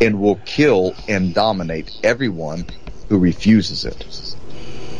[0.00, 2.66] and will kill and dominate everyone
[3.08, 4.04] who refuses it.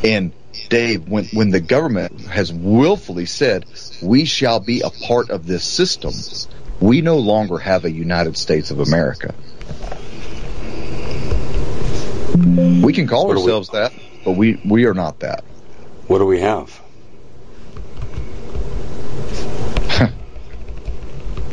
[0.05, 0.33] And
[0.69, 3.65] Dave, when, when the government has willfully said,
[4.03, 6.12] we shall be a part of this system,
[6.81, 9.35] we no longer have a United States of America.
[12.83, 13.93] We can call What do we- ourselves that,
[14.25, 15.45] but we, we are not that.
[16.09, 16.82] What do we have?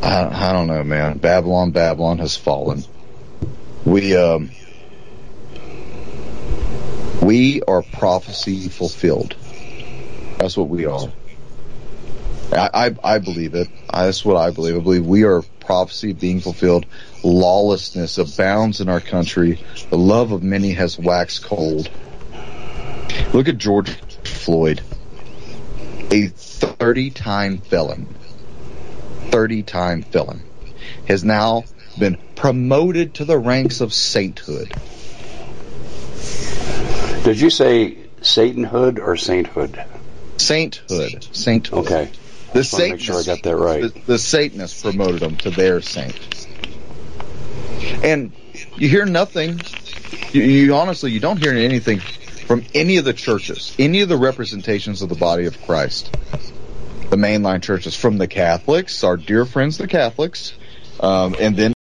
[0.01, 1.17] I, I don't know, man.
[1.17, 2.83] Babylon, Babylon has fallen.
[3.85, 4.51] We, um,
[7.21, 9.35] we are prophecy fulfilled.
[10.37, 11.11] That's what we are.
[12.51, 13.67] I, I, I believe it.
[13.89, 14.75] I, that's what I believe.
[14.75, 16.85] I believe we are prophecy being fulfilled.
[17.23, 19.63] Lawlessness abounds in our country.
[19.89, 21.89] The love of many has waxed cold.
[23.33, 23.91] Look at George
[24.23, 24.81] Floyd,
[26.11, 28.15] a 30 time felon.
[29.31, 30.41] 30 time felon
[31.07, 31.63] has now
[31.97, 34.73] been promoted to the ranks of sainthood.
[37.23, 39.83] Did you say Satanhood or sainthood?
[40.37, 41.27] Sainthood.
[41.31, 41.79] Sainthood.
[41.85, 42.09] Okay.
[42.53, 43.81] The make sure I got that right.
[43.83, 46.17] The, the Satanists promoted them to their saint.
[48.03, 48.31] And
[48.75, 49.61] you hear nothing.
[50.31, 54.17] You, you honestly, you don't hear anything from any of the churches, any of the
[54.17, 56.15] representations of the body of Christ.
[57.09, 60.53] The mainline churches, from the Catholics, our dear friends, the Catholics,
[60.99, 61.73] um, and then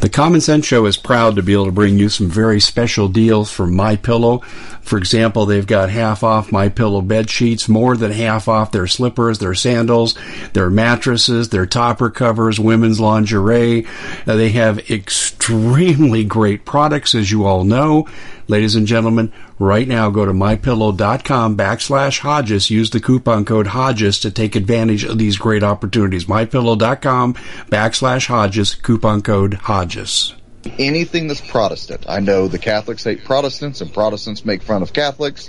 [0.00, 3.08] The Common Sense Show is proud to be able to bring you some very special
[3.08, 4.40] deals from My Pillow.
[4.82, 8.86] For example, they've got half off My Pillow bed sheets, more than half off their
[8.86, 10.14] slippers, their sandals,
[10.52, 13.86] their mattresses, their topper covers, women's lingerie.
[14.26, 18.06] Uh, they have extremely great products, as you all know.
[18.46, 22.70] Ladies and gentlemen, right now go to mypillow.com backslash Hodges.
[22.70, 26.26] Use the coupon code Hodges to take advantage of these great opportunities.
[26.26, 27.34] Mypillow.com
[27.70, 30.34] backslash Hodges, coupon code Hodges.
[30.78, 32.04] anything that's Protestant.
[32.08, 35.48] I know the Catholics hate Protestants and Protestants make fun of Catholics.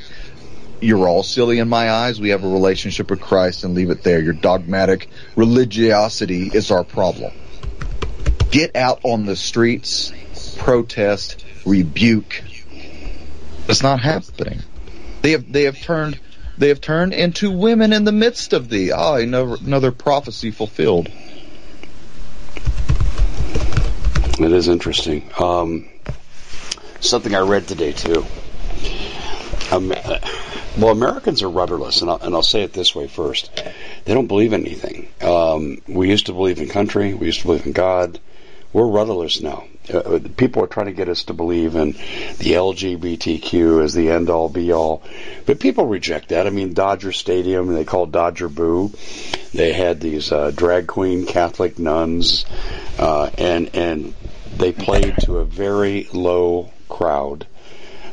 [0.82, 2.20] You're all silly in my eyes.
[2.20, 4.20] We have a relationship with Christ and leave it there.
[4.22, 7.34] Your dogmatic religiosity is our problem.
[8.52, 10.12] Get out on the streets,
[10.58, 12.42] protest, rebuke.
[13.68, 14.60] It's not happening.
[15.22, 16.20] They have they have turned
[16.58, 18.92] they have turned into women in the midst of thee.
[18.92, 21.10] Ah, another, another prophecy fulfilled.
[24.38, 25.30] It is interesting.
[25.40, 25.90] Um,
[27.00, 28.26] something I read today too.
[29.72, 30.20] Um, uh,
[30.78, 33.50] well, Americans are rudderless, and I'll, and I'll say it this way first:
[34.06, 35.08] they don't believe in anything.
[35.22, 38.20] Um, we used to believe in country, we used to believe in God.
[38.76, 39.64] We're rudderless now.
[39.90, 44.10] Uh, uh people are trying to get us to believe in the LGBTQ as the
[44.10, 45.02] end all be all,
[45.46, 46.46] but people reject that.
[46.46, 48.92] I mean, Dodger Stadium, they call Dodger Boo.
[49.54, 52.44] They had these uh, drag queen Catholic nuns,
[53.00, 54.14] uh, and and
[54.58, 57.48] they played to a very low crowd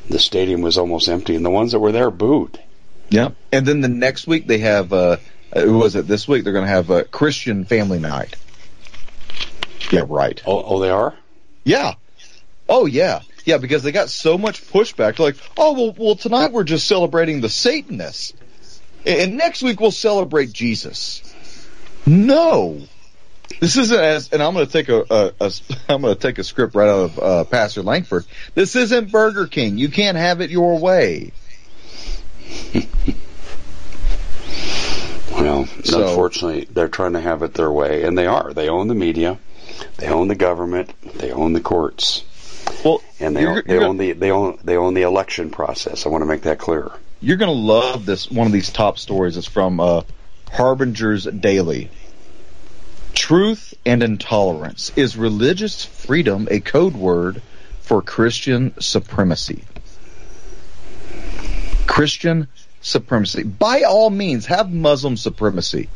[0.08, 2.60] the stadium was almost empty, and the ones that were there booed.
[3.08, 4.92] Yeah, and then the next week they have.
[4.92, 5.16] Uh,
[5.56, 6.44] uh was it this week?
[6.44, 8.36] They're going to have a Christian family night.
[9.90, 10.40] Yeah, right.
[10.46, 11.14] Oh, oh, they are.
[11.64, 11.94] Yeah.
[12.68, 13.20] Oh, yeah.
[13.44, 15.18] Yeah, because they got so much pushback.
[15.18, 18.34] Like, oh, well, well, tonight we're just celebrating the Satanists,
[19.04, 21.22] and next week we'll celebrate Jesus.
[22.06, 22.82] No,
[23.60, 25.52] this isn't as, and I'm going to take a, a, a
[25.88, 28.24] I'm going to take a script right out of uh, Pastor Langford.
[28.54, 29.78] This isn't Burger King.
[29.78, 31.32] You can't have it your way.
[35.32, 38.52] well, so, unfortunately, they're trying to have it their way, and they are.
[38.52, 39.38] They own the media,
[39.96, 42.24] they own the government, they own the courts.
[42.84, 46.06] Well, and they own, they own the they own they own the election process.
[46.06, 46.90] I want to make that clear.
[47.20, 48.30] You're going to love this.
[48.30, 50.02] One of these top stories is from uh,
[50.50, 51.90] Harbinger's Daily.
[53.14, 54.90] Truth and intolerance.
[54.96, 57.40] Is religious freedom a code word
[57.80, 59.64] for Christian supremacy?
[61.86, 62.48] Christian
[62.80, 63.44] supremacy.
[63.44, 65.88] By all means, have Muslim supremacy.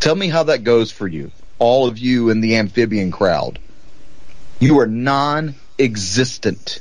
[0.00, 1.30] Tell me how that goes for you.
[1.64, 3.58] All of you in the amphibian crowd.
[4.60, 6.78] You are non existent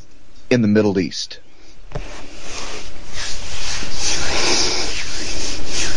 [0.49, 1.39] in the Middle East.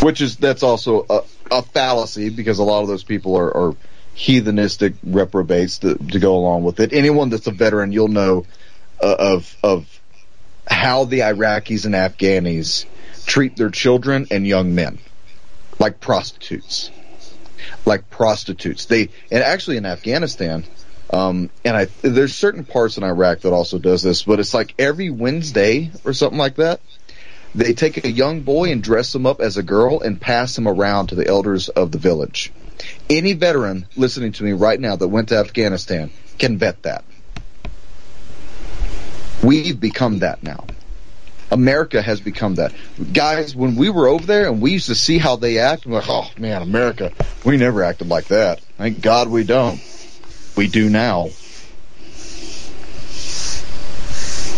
[0.01, 3.76] Which is, that's also a, a fallacy because a lot of those people are, are
[4.16, 6.93] heathenistic reprobates to, to, go along with it.
[6.93, 8.47] Anyone that's a veteran, you'll know
[9.03, 10.01] uh, of of
[10.70, 12.84] how the Iraqis and Afghanis
[13.26, 15.01] treat their children and young men
[15.80, 16.93] like prostitutes,
[17.84, 18.86] like prostitutes.
[18.86, 20.64] They and actually in Afghanistan,
[21.11, 24.74] um, and I there's certain parts in Iraq that also does this, but it's like
[24.78, 26.80] every Wednesday or something like that
[27.57, 30.68] they take a young boy and dress him up as a girl and pass him
[30.68, 32.52] around to the elders of the village.
[33.09, 37.04] Any veteran listening to me right now that went to Afghanistan can bet that.
[39.42, 40.66] We've become that now.
[41.51, 42.72] America has become that.
[43.12, 45.94] Guys, when we were over there and we used to see how they act, we're
[45.94, 47.12] like, oh man, America,
[47.44, 48.61] we never acted like that.
[48.78, 49.80] Thank God we don't.
[50.57, 51.26] We do now.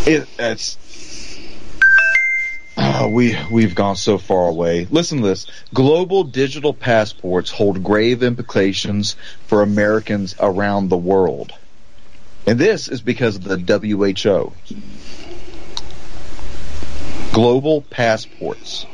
[0.07, 0.78] It, it's
[2.80, 4.86] Oh, we we've gone so far away.
[4.89, 5.47] Listen to this.
[5.74, 9.16] Global digital passports hold grave implications
[9.47, 11.53] for Americans around the world.
[12.47, 14.53] And this is because of the WHO.
[17.39, 18.84] Global passports.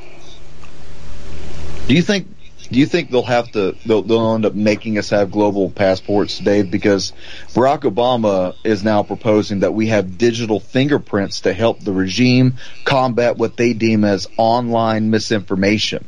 [1.89, 2.27] Do you think
[2.71, 6.41] do you think they'll have to they'll, they'll end up making us have global passports,
[6.41, 6.71] Dave?
[6.71, 7.15] Because
[7.55, 13.39] Barack Obama is now proposing that we have digital fingerprints to help the regime combat
[13.39, 16.05] what they deem as online misinformation.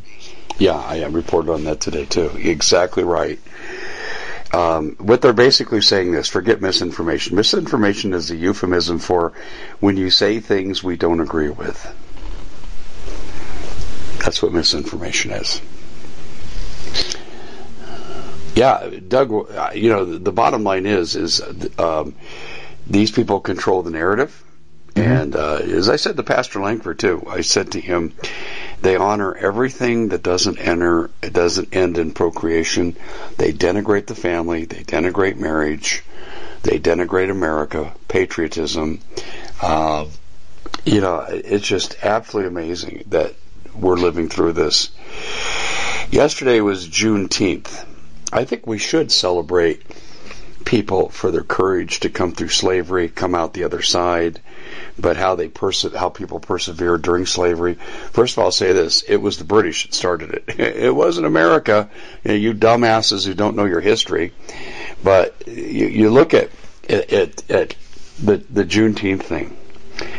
[0.58, 2.32] Yeah, I reported on that today too.
[2.36, 3.38] Exactly right.
[4.52, 7.34] Um, what they're basically saying is forget misinformation.
[7.34, 9.32] Misinformation is a euphemism for
[9.80, 11.94] when you say things we don't agree with.
[14.26, 15.62] That's what misinformation is.
[18.56, 19.30] Yeah, Doug.
[19.76, 21.40] You know, the, the bottom line is is
[21.78, 22.12] um,
[22.88, 24.42] these people control the narrative,
[24.96, 25.08] mm-hmm.
[25.08, 28.14] and uh, as I said to Pastor Langford too, I said to him,
[28.82, 32.96] they honor everything that doesn't enter, it doesn't end in procreation.
[33.36, 34.64] They denigrate the family.
[34.64, 36.02] They denigrate marriage.
[36.64, 38.98] They denigrate America, patriotism.
[39.62, 40.06] Uh,
[40.84, 43.36] you know, it's just absolutely amazing that
[43.78, 44.90] we're living through this.
[46.10, 47.84] Yesterday was Juneteenth.
[48.32, 49.82] I think we should celebrate
[50.64, 54.40] people for their courage to come through slavery, come out the other side,
[54.98, 57.74] but how they perse- how people persevered during slavery.
[58.12, 60.58] First of all, I'll say this: it was the British that started it.
[60.58, 61.88] It wasn't America.
[62.24, 64.32] You, know, you dumbasses who don't know your history.
[65.02, 66.50] But you, you look at,
[66.88, 67.74] at at
[68.22, 69.56] the the Juneteenth thing.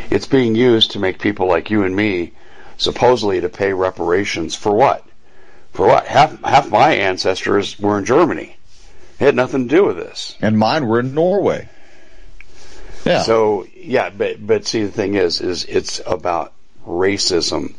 [0.09, 2.31] It's being used to make people like you and me
[2.77, 5.03] supposedly to pay reparations for what?
[5.73, 6.07] For what?
[6.07, 8.55] Half half my ancestors were in Germany.
[9.19, 10.35] It had nothing to do with this.
[10.41, 11.69] And mine were in Norway.
[13.05, 13.23] Yeah.
[13.23, 16.53] So yeah, but but see the thing is is it's about
[16.85, 17.73] racism.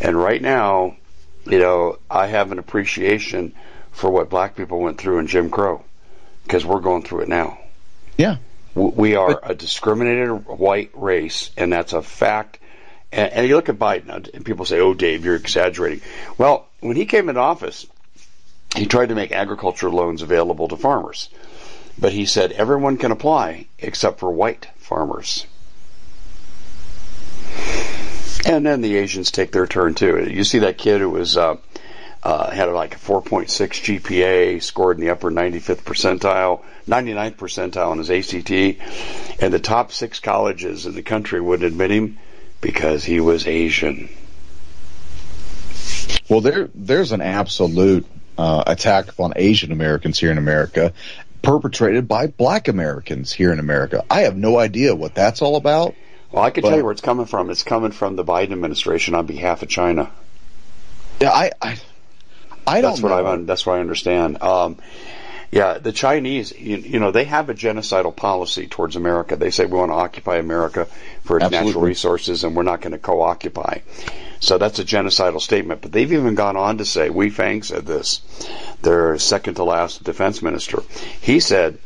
[0.00, 0.96] And right now,
[1.46, 3.54] you know, I have an appreciation
[3.92, 5.84] for what black people went through in Jim Crow
[6.44, 7.58] because we're going through it now.
[8.18, 8.36] Yeah.
[8.74, 12.58] We are a discriminated white race, and that's a fact.
[13.14, 16.00] And, and you look at Biden, and people say, "Oh, Dave, you're exaggerating."
[16.36, 17.86] Well, when he came into office,
[18.74, 21.28] he tried to make agriculture loans available to farmers,
[21.96, 25.46] but he said everyone can apply except for white farmers.
[28.44, 30.28] And then the Asians take their turn too.
[30.28, 31.56] You see that kid who was uh,
[32.24, 37.98] uh, had like a 4.6 GPA, scored in the upper 95th percentile, 99th percentile on
[37.98, 38.50] his ACT,
[39.40, 42.18] and the top six colleges in the country wouldn't admit him
[42.64, 44.08] because he was Asian.
[46.30, 48.06] Well, there there's an absolute
[48.38, 50.94] uh, attack upon Asian Americans here in America,
[51.42, 54.02] perpetrated by Black Americans here in America.
[54.08, 55.94] I have no idea what that's all about.
[56.32, 57.50] Well, I can but, tell you where it's coming from.
[57.50, 60.10] It's coming from the Biden administration on behalf of China.
[61.20, 61.78] Yeah, I, I
[62.66, 62.92] I don't.
[62.92, 63.14] That's know.
[63.14, 63.36] what I.
[63.42, 64.42] That's what I understand.
[64.42, 64.78] Um,
[65.54, 69.36] yeah, the Chinese, you, you, know, they have a genocidal policy towards America.
[69.36, 70.86] They say we want to occupy America
[71.22, 71.68] for its Absolutely.
[71.68, 73.78] natural resources, and we're not going to co-occupy.
[74.40, 75.80] So that's a genocidal statement.
[75.80, 78.20] But they've even gone on to say, Wei Fang said this,
[78.82, 80.82] their second to last defense minister.
[81.20, 81.78] He said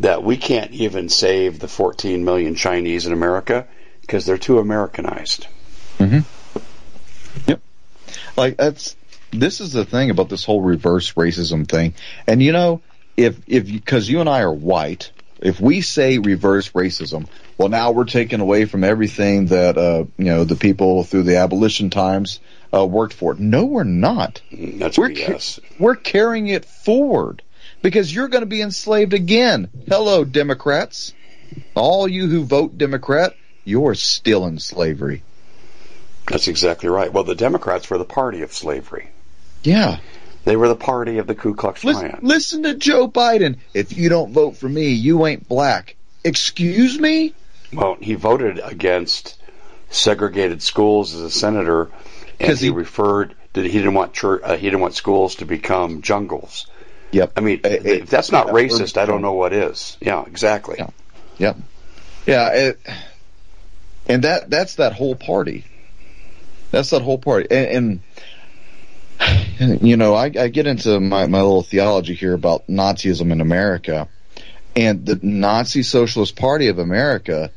[0.00, 3.68] that we can't even save the 14 million Chinese in America
[4.00, 5.46] because they're too Americanized.
[5.98, 7.48] Mm-hmm.
[7.48, 7.60] Yep.
[8.36, 8.96] Like that's
[9.30, 11.94] this is the thing about this whole reverse racism thing.
[12.26, 12.80] And you know,
[13.16, 15.10] if if because you and I are white,
[15.40, 17.26] if we say reverse racism,
[17.58, 21.36] well, now we're taking away from everything that uh, you know the people through the
[21.36, 22.40] abolition times
[22.74, 23.34] uh, worked for.
[23.34, 24.42] No, we're not.
[24.52, 25.60] That's we're BS.
[25.60, 27.42] Ca- we're carrying it forward
[27.82, 29.70] because you're going to be enslaved again.
[29.88, 31.14] Hello, Democrats.
[31.74, 35.22] All you who vote Democrat, you're still in slavery.
[36.28, 37.12] That's exactly right.
[37.12, 39.10] Well, the Democrats were the party of slavery.
[39.62, 39.98] Yeah.
[40.46, 41.94] They were the party of the Ku Klux Klan.
[41.94, 43.56] Listen, listen to Joe Biden.
[43.74, 45.96] If you don't vote for me, you ain't black.
[46.22, 47.34] Excuse me?
[47.72, 49.42] Well, he voted against
[49.90, 51.90] segregated schools as a senator,
[52.38, 55.46] and he, he, referred that he didn't want church, uh, he didn't want schools to
[55.46, 56.68] become jungles.
[57.10, 57.32] Yep.
[57.36, 59.96] I mean, if that's not racist, I don't know what is.
[60.00, 60.76] Yeah, exactly.
[60.78, 60.90] Yeah.
[61.38, 61.56] Yep.
[62.24, 62.48] Yeah.
[62.52, 62.80] It,
[64.06, 65.64] and that that's that whole party.
[66.70, 67.48] That's that whole party.
[67.50, 68.00] And, and
[69.60, 74.08] you know, I, I get into my, my little theology here about Nazism in America,
[74.74, 77.50] and the Nazi Socialist Party of America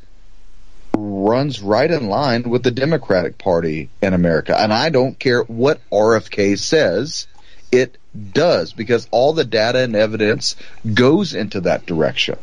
[0.96, 4.60] runs right in line with the Democratic Party in America.
[4.60, 7.28] And I don't care what RFK says,
[7.72, 7.98] it
[8.34, 10.56] does because all the data and evidence
[10.94, 12.38] goes into that direction.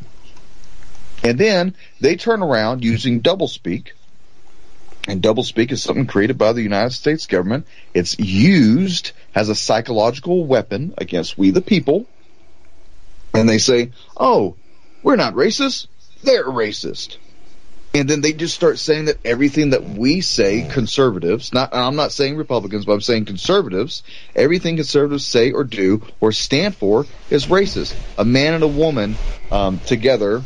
[1.25, 3.89] And then they turn around using doublespeak
[5.07, 7.67] and doublespeak is something created by the United States government.
[7.95, 12.07] It's used as a psychological weapon against we the people.
[13.33, 14.57] And they say, oh,
[15.03, 15.87] we're not racist.
[16.23, 17.19] They're racist.
[17.95, 22.13] And then they just start saying that everything that we say, conservatives, not, I'm not
[22.13, 24.03] saying Republicans, but I'm saying conservatives,
[24.35, 27.95] everything conservatives say or do or stand for is racist.
[28.19, 29.19] A man and a woman
[29.51, 30.45] um, together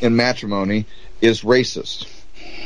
[0.00, 0.86] in matrimony
[1.20, 2.06] is racist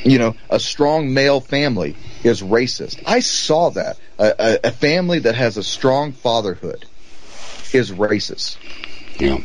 [0.05, 3.01] you know, a strong male family is racist.
[3.07, 3.97] I saw that.
[4.19, 6.87] A, a, a family that has a strong fatherhood
[7.73, 8.57] is racist.
[9.19, 9.39] Yeah.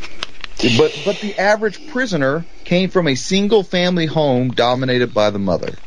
[0.77, 5.77] But but the average prisoner came from a single family home dominated by the mother.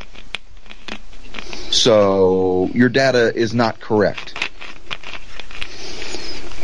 [1.70, 4.34] So your data is not correct.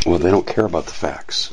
[0.07, 1.53] Well, they don't care about the facts.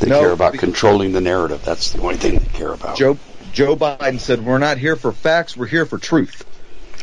[0.00, 1.64] They no, care about controlling the narrative.
[1.64, 2.96] That's the only thing they care about.
[2.96, 3.18] Joe
[3.52, 5.56] Joe Biden said, "We're not here for facts.
[5.56, 6.44] We're here for truth."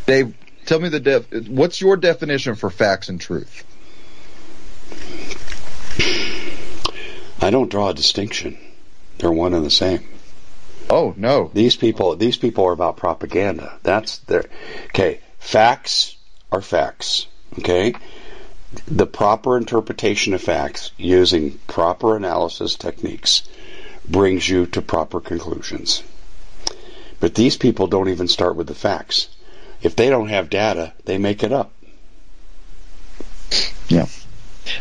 [0.05, 0.33] Dave,
[0.65, 3.63] tell me the def- what's your definition for facts and truth?
[7.41, 8.57] I don't draw a distinction.
[9.17, 10.03] They're one and the same.
[10.89, 11.51] Oh no.
[11.53, 13.77] These people these people are about propaganda.
[13.83, 14.45] That's their
[14.87, 15.19] okay.
[15.39, 16.15] Facts
[16.51, 17.27] are facts.
[17.59, 17.93] Okay?
[18.87, 23.43] The proper interpretation of facts using proper analysis techniques
[24.07, 26.03] brings you to proper conclusions.
[27.19, 29.29] But these people don't even start with the facts.
[29.81, 31.71] If they don't have data, they make it up.
[33.87, 34.07] Yeah.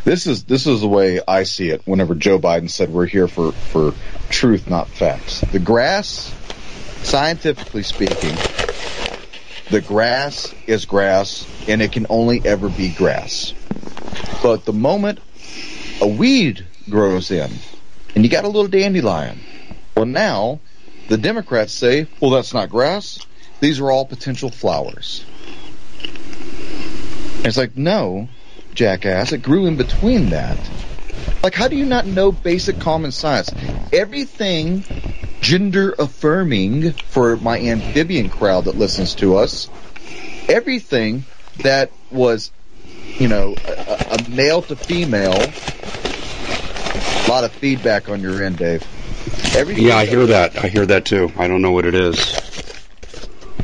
[0.05, 1.83] This is this is the way I see it.
[1.85, 3.93] Whenever Joe Biden said we're here for for
[4.31, 5.41] truth, not facts.
[5.41, 6.35] The grass,
[7.03, 8.35] scientifically speaking,
[9.71, 13.53] the grass is grass, and it can only ever be grass.
[14.43, 15.21] But the moment
[16.01, 17.51] a weed grows in,
[18.15, 19.41] and you got a little dandelion,
[19.97, 20.61] well now
[21.09, 23.25] the Democrats say, well, that's not grass.
[23.61, 25.25] These are all potential flowers.
[27.37, 28.29] And it's like, no,
[28.75, 30.57] jackass, it grew in between that.
[31.43, 33.55] Like, how do you not know basic common science?
[33.93, 34.83] Everything
[35.41, 39.69] gender affirming for my amphibian crowd that listens to us.
[40.49, 41.23] Everything
[41.59, 42.51] that was,
[43.19, 45.35] you know, a, a male to female.
[47.27, 48.83] A lot of feedback on your end, Dave.
[49.55, 50.63] Everything yeah, I hear that.
[50.63, 51.33] I hear that too.
[51.37, 52.17] I don't know what it is.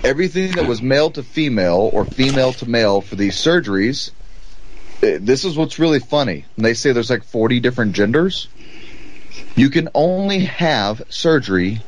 [0.03, 4.11] Everything that was male to female or female to male for these surgeries.
[5.03, 6.45] Eh, this is what's really funny.
[6.57, 8.49] When they say there's like 40 different genders,
[9.57, 11.81] you can only have surgery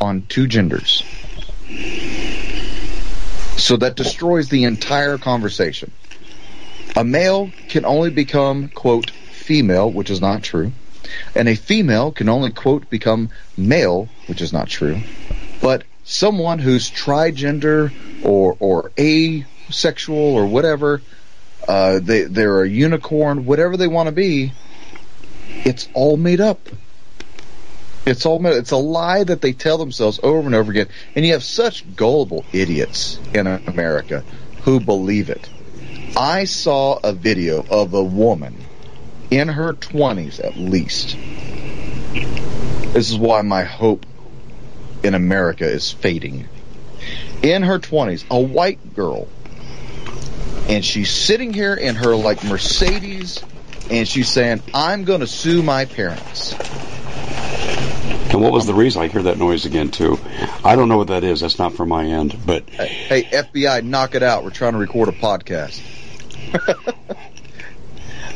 [0.00, 1.02] on two genders.
[3.56, 5.92] So that destroys the entire conversation.
[6.96, 10.72] A male can only become, quote, female, which is not true.
[11.34, 15.00] And a female can only, quote, become male, which is not true.
[15.60, 17.92] But someone who's trigender
[18.24, 21.02] or, or asexual or whatever,
[21.68, 24.52] uh, they, they're a unicorn, whatever they want to be,
[25.64, 26.68] it's all made up.
[28.06, 31.34] It's all it's a lie that they tell themselves over and over again, and you
[31.34, 34.24] have such gullible idiots in America
[34.62, 35.48] who believe it.
[36.16, 38.56] I saw a video of a woman
[39.30, 41.16] in her 20s at least.
[42.92, 44.04] This is why my hope
[45.02, 46.48] in America is fading.
[47.42, 49.28] In her 20s, a white girl.
[50.68, 53.42] And she's sitting here in her like Mercedes
[53.90, 56.52] and she's saying, I'm going to sue my parents.
[58.32, 59.02] And what was the reason?
[59.02, 60.18] I hear that noise again too.
[60.64, 61.40] I don't know what that is.
[61.40, 62.38] That's not from my end.
[62.46, 64.44] But hey, FBI, knock it out.
[64.44, 65.80] We're trying to record a podcast.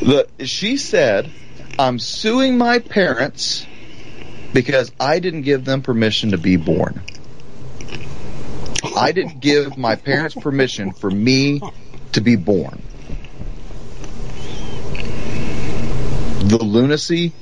[0.05, 1.31] the she said,
[1.79, 3.67] "I'm suing my parents
[4.53, 7.03] because I didn't give them permission to be born.
[8.97, 11.61] I didn't give my parents permission for me
[12.13, 12.83] to be born."
[16.45, 17.33] The lunacy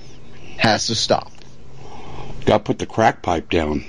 [0.58, 1.32] has to stop.
[2.44, 3.84] Got to put the crack pipe down.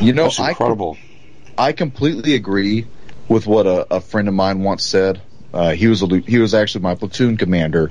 [0.00, 0.96] You know, That's incredible.
[1.58, 2.86] I, I completely agree
[3.28, 5.20] with what a, a, friend of mine once said.
[5.52, 7.90] Uh, he was a, he was actually my platoon commander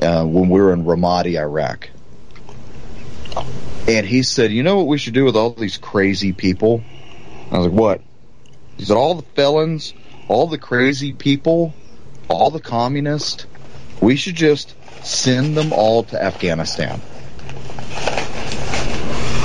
[0.00, 1.90] uh, when we were in Ramadi, Iraq.
[3.88, 6.82] And he said, "You know what we should do with all these crazy people?"
[7.50, 8.00] I was like, "What?"
[8.76, 9.92] He said, "All the felons,
[10.28, 11.74] all the crazy people,
[12.28, 13.46] all the communists.
[14.00, 14.74] We should just
[15.04, 17.00] send them all to Afghanistan."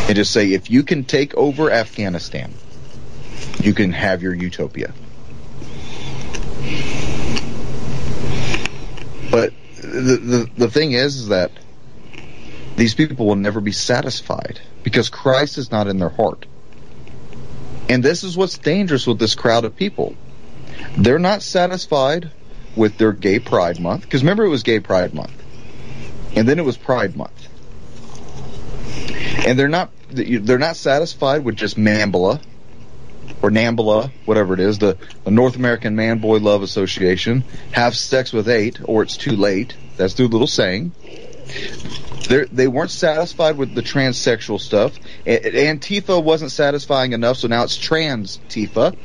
[0.07, 2.53] and just say, if you can take over Afghanistan,
[3.61, 4.93] you can have your utopia.
[9.29, 9.51] But
[10.01, 11.51] the, the, the thing is, is that
[12.75, 16.45] these people will never be satisfied because Christ is not in their heart.
[17.89, 20.15] And this is what's dangerous with this crowd of people.
[20.97, 22.31] They're not satisfied
[22.75, 24.03] with their gay pride month.
[24.03, 25.33] Because remember, it was gay pride month.
[26.35, 27.47] And then it was pride month.
[29.47, 32.41] And they're not they're not satisfied with just Mambala
[33.41, 38.34] or Nambla, whatever it is, the, the North American Man Boy Love Association, have sex
[38.34, 39.75] with eight, or it's too late.
[39.97, 40.91] That's their little saying.
[42.28, 44.99] They're, they weren't satisfied with the transsexual stuff.
[45.25, 48.95] Antifa wasn't satisfying enough, so now it's trans Tifa.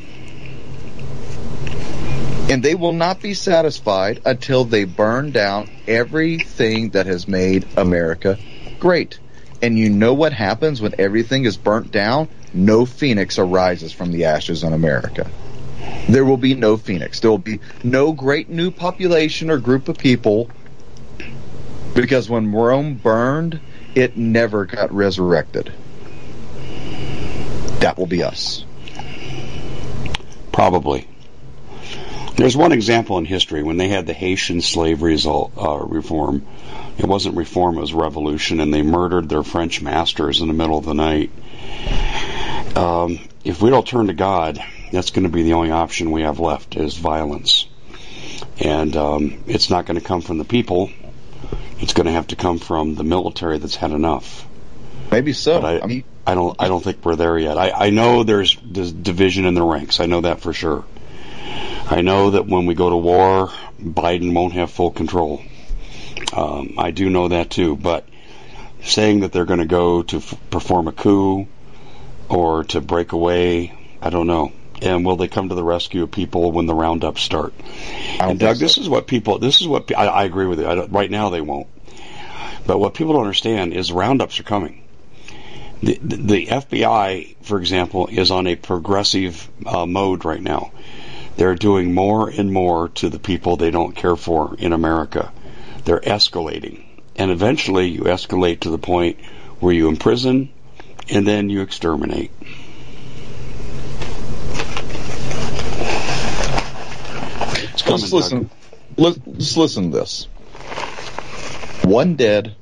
[2.50, 8.38] And they will not be satisfied until they burn down everything that has made America
[8.78, 9.20] great.
[9.62, 12.28] And you know what happens when everything is burnt down?
[12.54, 15.30] No phoenix arises from the ashes in America.
[16.08, 17.20] There will be no phoenix.
[17.20, 20.50] There will be no great new population or group of people
[21.94, 23.60] because when Rome burned,
[23.94, 25.72] it never got resurrected.
[27.80, 28.64] That will be us.
[30.52, 31.08] Probably.
[32.36, 36.46] There's one example in history when they had the Haitian slavery uh, reform
[36.98, 40.78] it wasn't reform, it was revolution, and they murdered their French masters in the middle
[40.78, 41.30] of the night.
[42.76, 44.62] Um, if we don't turn to God,
[44.92, 47.66] that's going to be the only option we have left is violence.
[48.58, 50.90] And um, it's not going to come from the people.
[51.80, 54.46] It's going to have to come from the military that's had enough.
[55.10, 55.60] Maybe so.
[55.60, 56.56] But I, I, mean, I don't.
[56.58, 57.58] I don't think we're there yet.
[57.58, 60.00] I, I know there's, there's division in the ranks.
[60.00, 60.84] I know that for sure.
[61.90, 63.48] I know that when we go to war,
[63.80, 65.42] Biden won't have full control.
[66.32, 68.08] Um, I do know that too, but
[68.82, 71.46] saying that they're going to go to f- perform a coup
[72.32, 74.52] or to break away, I don't know.
[74.80, 77.54] And will they come to the rescue of people when the roundups start?
[78.18, 78.64] And Doug, so.
[78.64, 79.38] this is what people.
[79.38, 80.86] This is what I, I agree with you.
[80.86, 81.68] right now, they won't.
[82.66, 84.82] But what people don't understand is roundups are coming.
[85.82, 90.72] The, the, the FBI, for example, is on a progressive uh, mode right now.
[91.36, 95.32] They're doing more and more to the people they don't care for in America
[95.84, 96.84] they're escalating.
[97.16, 99.20] And eventually you escalate to the point
[99.60, 100.50] where you imprison
[101.12, 102.30] and then you exterminate.
[107.86, 108.50] Let's listen.
[108.96, 110.26] Let's listen to this.
[111.84, 112.54] One dead,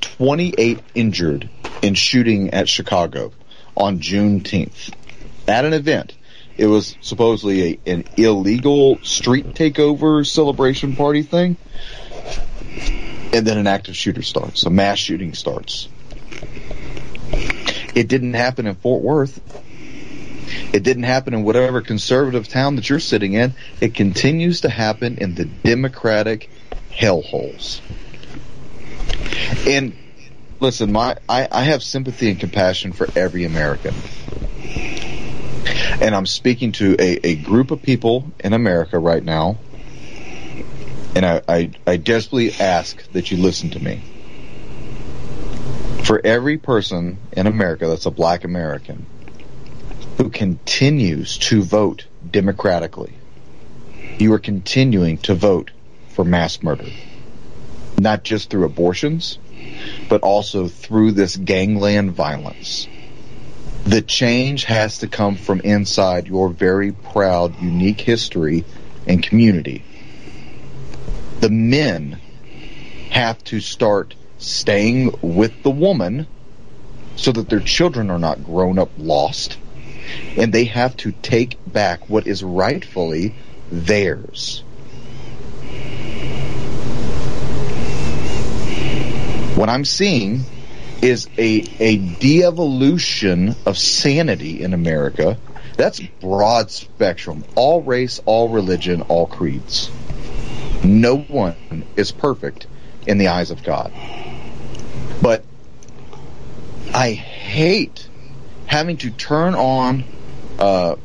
[0.00, 1.50] 28 injured
[1.82, 3.32] in shooting at Chicago
[3.76, 4.92] on Juneteenth
[5.46, 6.14] at an event.
[6.56, 11.56] It was supposedly a, an illegal street takeover celebration party thing.
[13.32, 15.88] And then an active shooter starts, a mass shooting starts.
[17.94, 19.40] It didn't happen in Fort Worth.
[20.72, 23.54] It didn't happen in whatever conservative town that you're sitting in.
[23.80, 26.48] It continues to happen in the Democratic
[26.90, 27.80] hellholes.
[29.66, 29.94] And
[30.60, 33.94] listen, my I, I have sympathy and compassion for every American.
[36.00, 39.58] And I'm speaking to a, a group of people in America right now.
[41.14, 44.02] And I, I, I desperately ask that you listen to me.
[46.08, 49.04] For every person in America that's a black American
[50.16, 53.12] who continues to vote democratically,
[54.18, 55.70] you are continuing to vote
[56.08, 56.86] for mass murder.
[57.98, 59.38] Not just through abortions,
[60.08, 62.88] but also through this gangland violence.
[63.84, 68.64] The change has to come from inside your very proud, unique history
[69.06, 69.84] and community.
[71.40, 72.18] The men
[73.10, 76.26] have to start staying with the woman
[77.16, 79.58] so that their children are not grown up lost.
[80.36, 83.34] And they have to take back what is rightfully
[83.70, 84.62] theirs.
[89.56, 90.42] What I'm seeing
[91.02, 95.36] is a, a de-evolution of sanity in America.
[95.76, 97.44] That's broad spectrum.
[97.54, 99.90] All race, all religion, all creeds.
[100.84, 101.56] No one
[101.96, 102.66] is perfect
[103.08, 103.92] in the eyes of God.
[105.20, 105.44] But
[106.94, 108.06] I hate
[108.66, 110.04] having to turn on,
[110.58, 110.96] uh,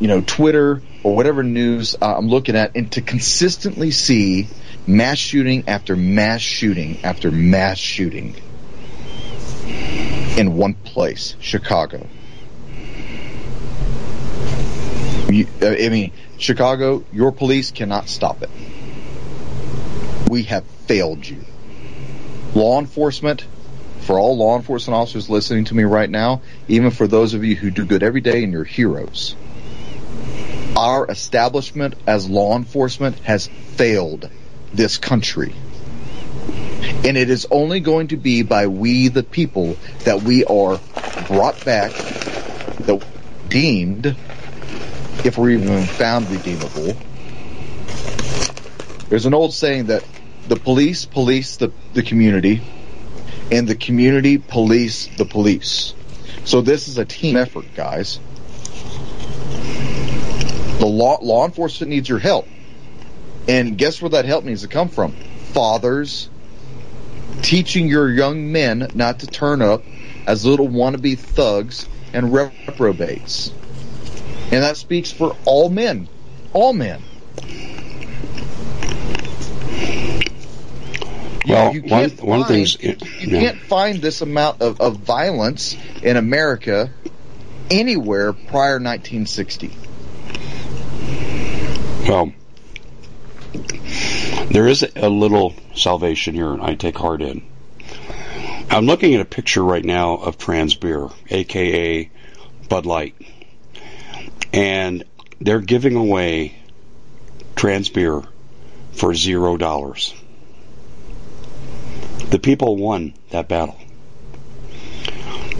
[0.00, 4.48] you know, Twitter or whatever news uh, I'm looking at and to consistently see
[4.86, 8.34] mass shooting after mass shooting after mass shooting
[10.36, 12.06] in one place, Chicago.
[15.28, 18.50] You, I mean, Chicago, your police cannot stop it.
[20.28, 21.44] We have failed you.
[22.54, 23.44] Law enforcement,
[24.00, 27.54] for all law enforcement officers listening to me right now, even for those of you
[27.54, 29.36] who do good every day and you're heroes,
[30.76, 34.28] our establishment as law enforcement has failed
[34.72, 35.54] this country.
[37.04, 40.80] And it is only going to be by we the people that we are
[41.28, 41.92] brought back,
[42.80, 43.02] that
[43.48, 44.16] deemed,
[45.24, 46.96] if we're even found redeemable.
[49.08, 50.04] There's an old saying that
[50.50, 52.60] the police police the, the community,
[53.52, 55.94] and the community police the police.
[56.44, 58.18] So this is a team effort, guys.
[60.80, 62.48] The law, law enforcement needs your help.
[63.46, 65.12] And guess where that help needs to come from?
[65.52, 66.28] Fathers
[67.42, 69.84] teaching your young men not to turn up
[70.26, 73.52] as little wannabe thugs and reprobates.
[74.50, 76.08] And that speaks for all men.
[76.52, 77.02] All men.
[81.50, 83.40] Well, you one, find, one thing's you yeah.
[83.40, 86.90] can't find this amount of, of violence in America
[87.70, 89.70] anywhere prior 1960.
[92.08, 92.32] Well,
[94.50, 97.42] there is a little salvation here, and I take heart in.
[98.68, 102.10] I'm looking at a picture right now of Trans Beer, aka
[102.68, 103.14] Bud Light,
[104.52, 105.04] and
[105.40, 106.54] they're giving away
[107.56, 108.22] Trans Beer
[108.92, 110.14] for zero dollars.
[112.30, 113.76] The people won that battle.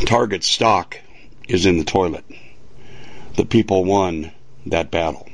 [0.07, 0.99] Target stock
[1.49, 2.25] is in the toilet.
[3.35, 4.31] The people won
[4.67, 5.29] that battle.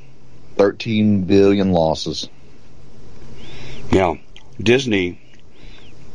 [0.57, 2.31] 13 billion losses.
[3.93, 4.17] Now,
[4.59, 5.21] Disney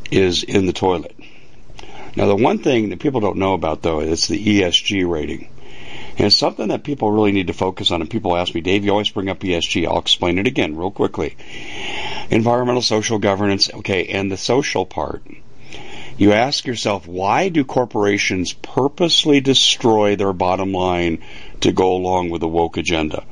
[0.09, 1.15] is in the toilet.
[2.15, 5.50] Now, the one thing that people don't know about, though, is the ESG rating.
[6.21, 7.99] And it's something that people really need to focus on.
[7.99, 9.87] And people ask me, Dave, you always bring up ESG.
[9.87, 11.35] I'll explain it again real quickly.
[12.29, 13.73] Environmental, social governance.
[13.73, 15.23] Okay, and the social part.
[16.19, 21.23] You ask yourself, why do corporations purposely destroy their bottom line
[21.61, 23.25] to go along with the woke agenda?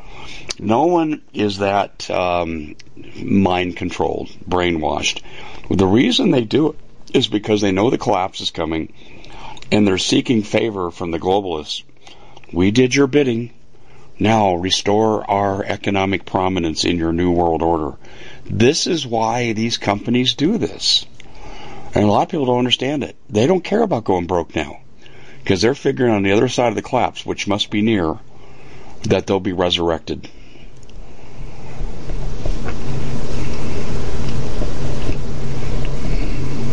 [0.58, 2.76] No one is that um,
[3.22, 5.22] mind controlled, brainwashed.
[5.70, 6.76] The reason they do it
[7.14, 8.94] is because they know the collapse is coming
[9.72, 11.84] and they're seeking favor from the globalists.
[12.52, 13.52] We did your bidding.
[14.18, 17.98] Now restore our economic prominence in your new world order.
[18.46, 21.06] This is why these companies do this.
[21.94, 23.16] And a lot of people don't understand it.
[23.30, 24.80] They don't care about going broke now
[25.44, 28.18] because they're figuring on the other side of the collapse, which must be near,
[29.04, 30.30] that they'll be resurrected.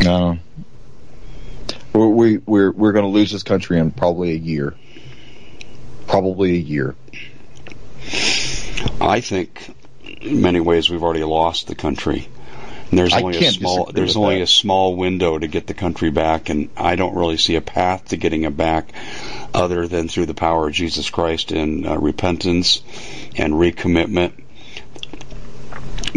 [0.00, 0.36] Uh,
[1.94, 2.08] no.
[2.08, 4.74] We we're we're going to lose this country in probably a year.
[6.06, 6.94] Probably a year.
[9.00, 9.74] I think,
[10.20, 12.28] in many ways, we've already lost the country.
[12.90, 14.42] And there's only a small there's only that.
[14.42, 18.08] a small window to get the country back, and I don't really see a path
[18.08, 18.92] to getting it back,
[19.52, 22.82] other than through the power of Jesus Christ and uh, repentance
[23.36, 24.32] and recommitment.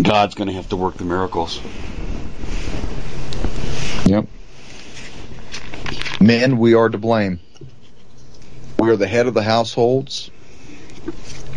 [0.01, 1.59] God's going to have to work the miracles.
[4.05, 4.27] Yep.
[6.21, 7.39] Men, we are to blame.
[8.79, 10.31] We are the head of the households.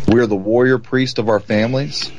[0.09, 2.11] We are the warrior priest of our families.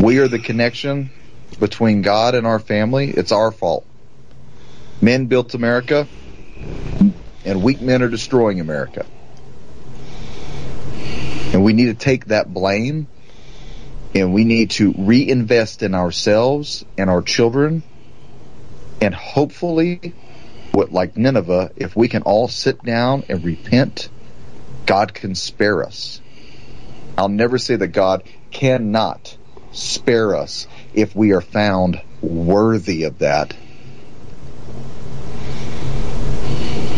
[0.00, 1.10] We are the connection
[1.58, 3.10] between God and our family.
[3.10, 3.84] It's our fault.
[5.00, 6.06] Men built America,
[7.44, 9.04] and weak men are destroying America.
[11.52, 13.08] And we need to take that blame
[14.14, 17.82] and we need to reinvest in ourselves and our children
[19.00, 20.14] and hopefully
[20.78, 24.08] what like Nineveh if we can all sit down and repent
[24.86, 26.20] God can spare us
[27.16, 28.22] I'll never say that God
[28.52, 29.36] cannot
[29.72, 33.56] spare us if we are found worthy of that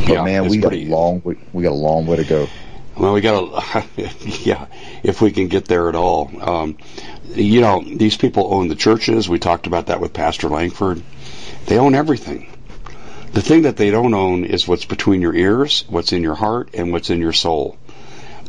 [0.07, 2.25] but Yeah, man we got pretty- a long way, we got a long way to
[2.25, 2.47] go
[2.99, 3.87] Well, we got to,
[4.45, 4.67] yeah,
[5.03, 6.31] if we can get there at all.
[6.39, 6.77] Um,
[7.35, 9.27] you know, these people own the churches.
[9.27, 11.03] We talked about that with Pastor Langford.
[11.65, 12.51] They own everything.
[13.33, 16.71] The thing that they don't own is what's between your ears, what's in your heart,
[16.75, 17.79] and what's in your soul.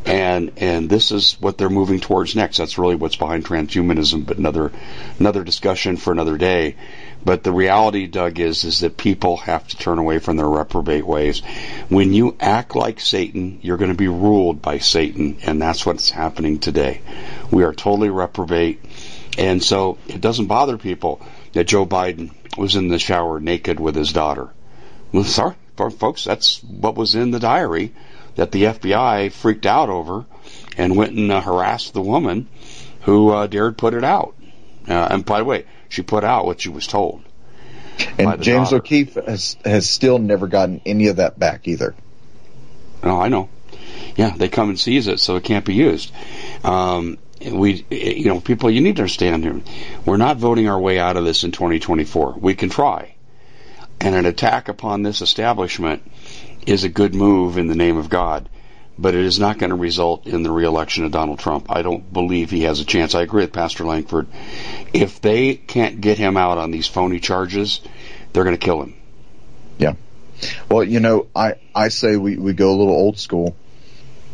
[0.07, 2.57] And and this is what they're moving towards next.
[2.57, 4.71] That's really what's behind transhumanism, but another
[5.19, 6.77] another discussion for another day.
[7.23, 11.05] But the reality, Doug, is is that people have to turn away from their reprobate
[11.05, 11.43] ways.
[11.89, 16.09] When you act like Satan, you're going to be ruled by Satan, and that's what's
[16.09, 17.01] happening today.
[17.51, 18.83] We are totally reprobate,
[19.37, 21.21] and so it doesn't bother people
[21.53, 24.49] that Joe Biden was in the shower naked with his daughter.
[25.11, 27.93] Well, sorry, folks, that's what was in the diary
[28.35, 30.25] that the FBI freaked out over
[30.77, 32.47] and went and uh, harassed the woman
[33.01, 34.35] who uh, dared put it out.
[34.87, 37.23] Uh, and by the way, she put out what she was told.
[38.17, 38.77] and James daughter.
[38.77, 41.93] O'Keefe has has still never gotten any of that back either
[43.03, 43.49] Oh, I know.
[44.15, 46.11] Yeah, they come and seize it, so it can't be used.
[46.63, 49.59] Um, we, you know, people, you need to understand here.
[50.05, 52.35] We're not voting our way out of this in 2024.
[52.39, 53.15] We can try,
[54.01, 56.01] and an attack upon this establishment
[56.65, 58.49] is a good move in the name of God,
[58.97, 61.67] but it is not going to result in the reelection of Donald Trump.
[61.69, 63.13] I don't believe he has a chance.
[63.13, 64.27] I agree with Pastor Langford.
[64.91, 67.79] If they can't get him out on these phony charges,
[68.33, 68.95] they're going to kill him.
[69.77, 69.93] Yeah.
[70.67, 73.55] Well, you know, I, I say we, we go a little old school.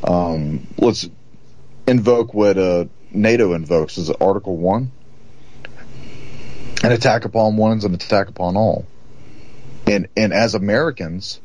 [0.01, 1.09] Um, let's
[1.85, 4.91] invoke what uh, NATO invokes is Article 1?
[6.83, 8.85] An attack upon one is an attack upon all.
[9.87, 11.39] And, and as Americans,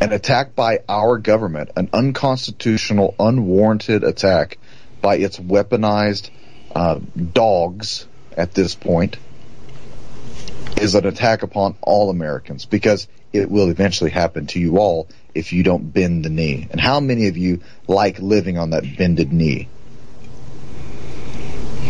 [0.00, 4.58] an attack by our government, an unconstitutional, unwarranted attack
[5.02, 6.30] by its weaponized
[6.74, 6.98] uh,
[7.32, 9.18] dogs at this point,
[10.78, 15.52] is an attack upon all Americans because it will eventually happen to you all if
[15.52, 16.66] you don't bend the knee.
[16.70, 19.68] And how many of you like living on that bended knee?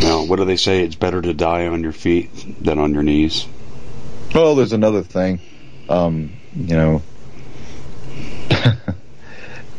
[0.00, 0.82] Now, what do they say?
[0.82, 2.30] It's better to die on your feet
[2.62, 3.46] than on your knees.
[4.35, 5.41] Well, there's another thing.
[5.89, 7.03] Um, you know,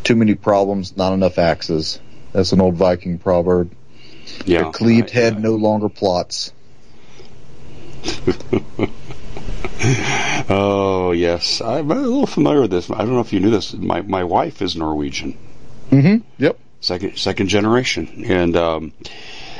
[0.04, 2.00] too many problems, not enough axes.
[2.34, 3.72] That's an old Viking proverb.
[4.46, 4.70] Yeah.
[4.70, 6.54] A cleaved head no longer plots.
[10.50, 12.90] Oh yes, I'm a little familiar with this.
[12.90, 13.74] I don't know if you knew this.
[13.74, 15.38] My my wife is Norwegian,
[15.92, 16.18] Mm-hmm.
[16.44, 16.60] Yep.
[16.82, 18.94] second second generation, and um,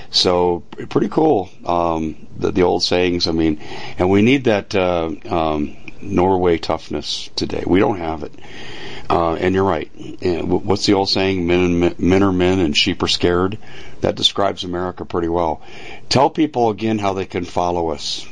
[0.10, 1.50] so pretty cool.
[1.66, 3.28] Um, the, the old sayings.
[3.28, 3.62] I mean,
[3.98, 7.64] and we need that uh, um, Norway toughness today.
[7.66, 8.34] We don't have it.
[9.10, 9.90] Uh, and you're right.
[10.22, 11.48] And what's the old saying?
[11.48, 13.58] Men, men- men are men and sheep are scared.
[14.02, 15.62] That describes America pretty well.
[16.10, 18.28] Tell people again how they can follow us.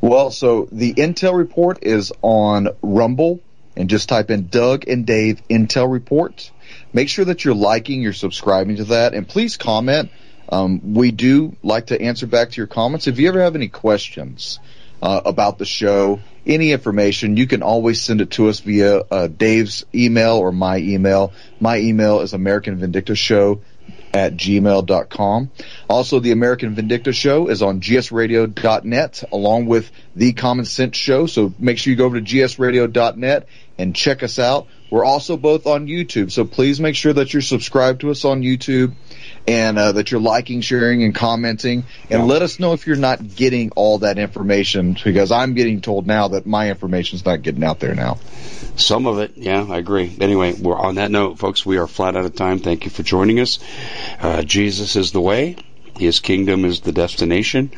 [0.00, 3.40] Well, so the Intel report is on Rumble,
[3.76, 6.50] and just type in Doug and Dave Intel report.
[6.92, 10.10] Make sure that you're liking, you're subscribing to that, and please comment.
[10.52, 13.06] Um, we do like to answer back to your comments.
[13.06, 14.60] If you ever have any questions
[15.00, 19.28] uh, about the show, any information, you can always send it to us via uh,
[19.28, 21.32] Dave's email or my email.
[21.58, 23.62] My email is American Vindicta Show
[24.12, 25.50] at gmail.com.
[25.88, 31.24] Also, the American Vindicta Show is on gsradio.net along with the Common Sense Show.
[31.24, 33.48] So make sure you go over to gsradio.net
[33.78, 34.66] and check us out.
[34.90, 36.30] We're also both on YouTube.
[36.30, 38.94] So please make sure that you're subscribed to us on YouTube
[39.46, 41.84] and uh, that you're liking, sharing, and commenting.
[42.10, 42.24] And yeah.
[42.24, 46.28] let us know if you're not getting all that information because I'm getting told now
[46.28, 48.18] that my information's not getting out there now.
[48.76, 50.16] Some of it, yeah, I agree.
[50.20, 51.66] Anyway, we're on that note, folks.
[51.66, 52.58] We are flat out of time.
[52.58, 53.58] Thank you for joining us.
[54.20, 55.56] Uh, Jesus is the way.
[55.98, 57.70] His kingdom is the destination,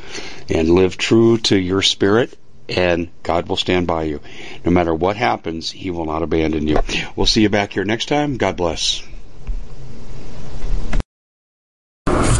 [0.49, 2.39] and live true to your spirit
[2.69, 4.21] and God will stand by you.
[4.65, 6.79] No matter what happens, He will not abandon you.
[7.17, 8.37] We'll see you back here next time.
[8.37, 9.03] God bless.